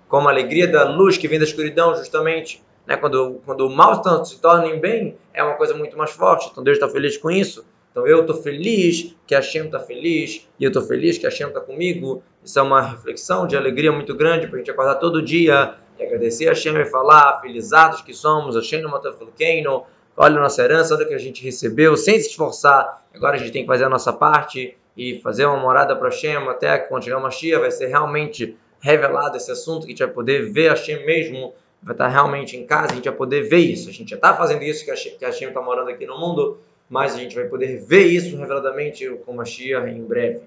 como 0.09 0.29
a 0.29 0.31
alegria 0.31 0.69
da 0.69 0.89
luz 0.89 1.19
que 1.19 1.27
vem 1.27 1.39
da 1.39 1.45
escuridão, 1.45 1.95
justamente, 1.97 2.63
né? 2.87 2.97
quando, 2.97 3.41
quando 3.45 3.67
o 3.67 3.71
mal 3.71 4.25
se 4.25 4.41
torna 4.41 4.69
em 4.69 4.79
bem, 4.79 5.19
é 5.33 5.43
uma 5.43 5.55
coisa 5.55 5.75
muito 5.75 5.99
mais 5.99 6.13
forte, 6.13 6.49
então 6.51 6.63
Deus 6.63 6.77
está 6.77 6.89
feliz 6.89 7.17
com 7.17 7.31
isso, 7.31 7.67
então 7.95 8.09
eu 8.09 8.23
estou 8.23 8.35
feliz 8.35 9.15
que 9.25 9.37
a 9.37 9.39
Hashem 9.39 9.67
está 9.67 9.79
feliz 9.79 10.49
e 10.59 10.65
eu 10.65 10.69
estou 10.69 10.83
feliz 10.83 11.17
que 11.17 11.27
a 11.27 11.29
Hashem 11.31 11.47
está 11.47 11.61
comigo. 11.61 12.25
Isso 12.45 12.59
é 12.59 12.63
uma 12.63 12.83
reflexão 12.83 13.47
de 13.47 13.57
alegria 13.57 13.93
muito 13.93 14.17
grande 14.17 14.49
para 14.49 14.57
a 14.57 14.59
gente 14.59 14.71
acordar 14.73 14.97
todo 14.97 15.23
dia 15.23 15.77
e 15.97 16.03
agradecer 16.03 16.49
a 16.49 16.55
Hashem 16.55 16.77
e 16.77 16.87
falar, 16.87 17.41
felizados 17.41 18.03
que 18.03 18.13
somos, 18.13 18.57
Hashem 18.57 18.83
no 18.83 18.91
Matafilkeino, 18.91 19.85
olha 20.17 20.39
a 20.39 20.41
nossa 20.41 20.61
herança, 20.61 20.93
olha 20.93 21.05
o 21.05 21.09
que 21.09 21.15
a 21.15 21.19
gente 21.19 21.45
recebeu, 21.45 21.97
sem 21.97 22.19
se 22.19 22.31
esforçar. 22.31 23.07
Agora 23.15 23.37
a 23.37 23.39
gente 23.39 23.53
tem 23.53 23.63
que 23.63 23.69
fazer 23.69 23.85
a 23.85 23.89
nossa 23.89 24.13
parte 24.13 24.77
e 24.97 25.21
fazer 25.21 25.47
uma 25.47 25.59
morada 25.59 25.95
para 25.95 26.09
Hashem 26.09 26.49
até 26.49 26.77
que 26.77 26.89
quando 26.89 27.05
chegar 27.05 27.19
uma 27.19 27.31
Shia 27.31 27.61
vai 27.61 27.71
ser 27.71 27.87
realmente 27.87 28.57
revelado 28.81 29.37
esse 29.37 29.53
assunto, 29.53 29.83
que 29.83 29.87
a 29.87 29.91
gente 29.91 30.05
vai 30.05 30.13
poder 30.13 30.51
ver 30.51 30.67
a 30.67 30.71
Hashem 30.73 31.07
mesmo, 31.07 31.55
vai 31.81 31.95
estar 31.95 32.09
realmente 32.09 32.57
em 32.57 32.67
casa, 32.67 32.91
a 32.91 32.95
gente 32.97 33.09
vai 33.09 33.17
poder 33.17 33.43
ver 33.43 33.59
isso. 33.59 33.89
A 33.89 33.93
gente 33.93 34.11
já 34.11 34.17
está 34.17 34.35
fazendo 34.35 34.65
isso, 34.65 34.85
que 34.85 34.91
a 34.91 35.29
Hashem 35.29 35.47
está 35.47 35.63
morando 35.63 35.91
aqui 35.91 36.05
no 36.05 36.19
mundo 36.19 36.59
mas 36.89 37.15
a 37.15 37.19
gente 37.19 37.35
vai 37.35 37.47
poder 37.47 37.79
ver 37.79 38.07
isso 38.07 38.37
reveladamente 38.37 39.09
com 39.25 39.35
Mashiach 39.35 39.89
em 39.91 40.05
breve. 40.05 40.41